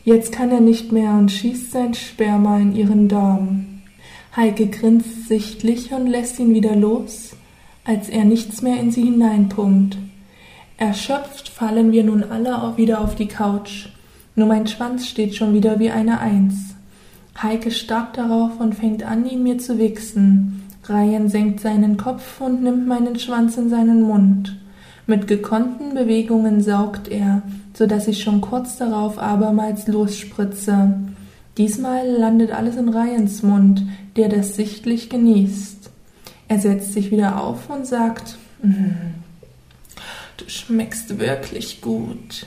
Jetzt 0.06 0.32
kann 0.32 0.52
er 0.52 0.62
nicht 0.62 0.92
mehr 0.92 1.14
und 1.14 1.32
schießt 1.32 1.72
sein 1.72 1.96
Sperma 1.96 2.60
in 2.60 2.76
ihren 2.76 3.08
Darm. 3.08 3.66
Heike 4.36 4.68
grinst 4.68 5.28
sichtlich 5.28 5.92
und 5.92 6.06
lässt 6.06 6.40
ihn 6.40 6.54
wieder 6.54 6.76
los, 6.76 7.36
als 7.84 8.10
er 8.10 8.26
nichts 8.26 8.62
mehr 8.62 8.80
in 8.80 8.92
sie 8.92 9.06
hineinpumpt. 9.06 9.98
Erschöpft 10.78 11.50
fallen 11.50 11.92
wir 11.92 12.04
nun 12.04 12.24
alle 12.24 12.62
auch 12.62 12.78
wieder 12.78 13.02
auf 13.02 13.16
die 13.16 13.28
Couch. 13.28 13.88
Nur 14.36 14.46
mein 14.46 14.68
Schwanz 14.68 15.08
steht 15.08 15.34
schon 15.34 15.56
wieder 15.56 15.80
wie 15.80 15.90
eine 15.90 16.20
Eins. 16.20 16.69
Heike 17.42 17.72
starrt 17.72 18.18
darauf 18.18 18.60
und 18.60 18.76
fängt 18.76 19.04
an, 19.04 19.26
ihn 19.26 19.44
mir 19.44 19.58
zu 19.58 19.78
wichsen. 19.78 20.64
Ryan 20.88 21.30
senkt 21.30 21.60
seinen 21.60 21.98
Kopf 21.98 22.42
und 22.42 22.64
nimmt 22.64 22.88
meinen 22.88 23.20
Schwanz 23.20 23.58
in 23.58 23.70
seinen 23.70 24.02
Mund. 24.02 24.58
Mit 25.08 25.28
gekonnten 25.28 25.94
Bewegungen 25.94 26.62
saugt 26.62 27.08
er, 27.08 27.42
so 27.74 27.86
dass 27.86 28.08
ich 28.08 28.22
schon 28.22 28.42
kurz 28.42 28.78
darauf 28.78 29.18
abermals 29.18 29.88
losspritze. 29.88 31.00
Diesmal 31.58 32.08
landet 32.08 32.52
alles 32.52 32.76
in 32.76 32.90
Ryans 32.90 33.44
Mund, 33.44 33.84
der 34.16 34.30
das 34.30 34.56
sichtlich 34.56 35.10
genießt. 35.10 35.90
Er 36.48 36.60
setzt 36.60 36.94
sich 36.94 37.12
wieder 37.12 37.42
auf 37.42 37.70
und 37.70 37.86
sagt, 37.86 38.38
mm, 38.64 39.20
Du 40.40 40.48
schmeckst 40.48 41.20
wirklich 41.20 41.82
gut. 41.82 42.46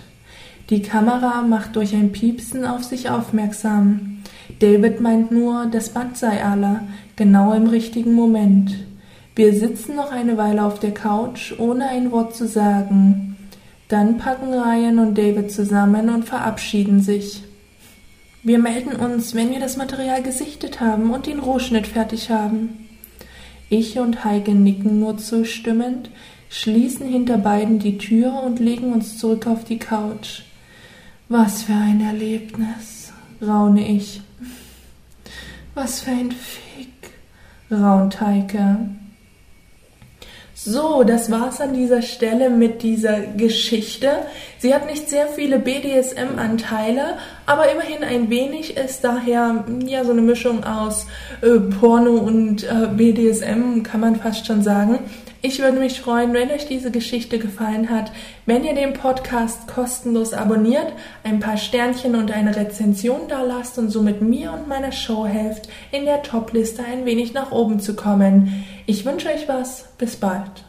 Die 0.70 0.82
Kamera 0.82 1.42
macht 1.42 1.76
durch 1.76 1.94
ein 1.94 2.12
Piepsen 2.12 2.64
auf 2.64 2.84
sich 2.84 3.10
aufmerksam. 3.10 4.22
David 4.60 5.00
meint 5.00 5.32
nur, 5.32 5.66
das 5.66 5.90
Band 5.90 6.16
sei 6.16 6.44
aller, 6.44 6.82
genau 7.16 7.52
im 7.52 7.66
richtigen 7.66 8.14
Moment. 8.14 8.74
Wir 9.34 9.54
sitzen 9.54 9.96
noch 9.96 10.12
eine 10.12 10.36
Weile 10.36 10.64
auf 10.64 10.78
der 10.78 10.92
Couch, 10.92 11.54
ohne 11.58 11.88
ein 11.88 12.12
Wort 12.12 12.36
zu 12.36 12.46
sagen. 12.46 13.36
Dann 13.88 14.18
packen 14.18 14.52
Ryan 14.54 14.98
und 14.98 15.18
David 15.18 15.50
zusammen 15.50 16.08
und 16.08 16.24
verabschieden 16.24 17.00
sich. 17.00 17.42
Wir 18.42 18.58
melden 18.58 18.96
uns, 18.96 19.34
wenn 19.34 19.50
wir 19.50 19.60
das 19.60 19.76
Material 19.76 20.22
gesichtet 20.22 20.80
haben 20.80 21.10
und 21.10 21.26
den 21.26 21.38
Rohschnitt 21.38 21.86
fertig 21.86 22.30
haben. 22.30 22.88
Ich 23.68 23.98
und 23.98 24.24
Heike 24.24 24.52
nicken 24.52 25.00
nur 25.00 25.18
zustimmend, 25.18 26.10
schließen 26.50 27.08
hinter 27.08 27.38
beiden 27.38 27.78
die 27.78 27.98
Tür 27.98 28.42
und 28.42 28.60
legen 28.60 28.92
uns 28.92 29.18
zurück 29.18 29.46
auf 29.46 29.64
die 29.64 29.78
Couch. 29.78 30.42
Was 31.34 31.62
für 31.62 31.72
ein 31.72 32.02
Erlebnis, 32.02 33.10
raune 33.40 33.88
ich. 33.88 34.20
Was 35.72 36.02
für 36.02 36.10
ein 36.10 36.30
Fick, 36.30 37.10
raunt 37.70 38.20
Heike. 38.20 38.80
So, 40.52 41.04
das 41.04 41.30
war's 41.30 41.62
an 41.62 41.72
dieser 41.72 42.02
Stelle 42.02 42.50
mit 42.50 42.82
dieser 42.82 43.20
Geschichte. 43.22 44.10
Sie 44.58 44.74
hat 44.74 44.84
nicht 44.84 45.08
sehr 45.08 45.26
viele 45.26 45.58
BDSM-Anteile, 45.58 47.16
aber 47.46 47.72
immerhin 47.72 48.04
ein 48.04 48.28
wenig 48.28 48.76
ist 48.76 49.02
daher 49.02 49.64
ja 49.86 50.04
so 50.04 50.10
eine 50.10 50.20
Mischung 50.20 50.64
aus 50.64 51.06
äh, 51.40 51.58
Porno 51.58 52.12
und 52.12 52.62
äh, 52.64 52.88
BDSM, 52.94 53.82
kann 53.82 54.00
man 54.00 54.16
fast 54.16 54.46
schon 54.46 54.62
sagen. 54.62 54.98
Ich 55.44 55.58
würde 55.58 55.80
mich 55.80 56.00
freuen, 56.00 56.32
wenn 56.34 56.52
euch 56.52 56.66
diese 56.66 56.92
Geschichte 56.92 57.40
gefallen 57.40 57.90
hat, 57.90 58.12
wenn 58.46 58.62
ihr 58.62 58.74
den 58.74 58.92
Podcast 58.92 59.66
kostenlos 59.66 60.34
abonniert, 60.34 60.92
ein 61.24 61.40
paar 61.40 61.56
Sternchen 61.56 62.14
und 62.14 62.30
eine 62.30 62.54
Rezension 62.54 63.22
da 63.26 63.42
lasst 63.42 63.76
und 63.76 63.90
somit 63.90 64.22
mir 64.22 64.52
und 64.52 64.68
meiner 64.68 64.92
Show 64.92 65.26
helft, 65.26 65.68
in 65.90 66.04
der 66.04 66.22
Topliste 66.22 66.84
ein 66.84 67.06
wenig 67.06 67.34
nach 67.34 67.50
oben 67.50 67.80
zu 67.80 67.96
kommen. 67.96 68.64
Ich 68.86 69.04
wünsche 69.04 69.30
euch 69.30 69.48
was. 69.48 69.86
Bis 69.98 70.14
bald. 70.14 70.64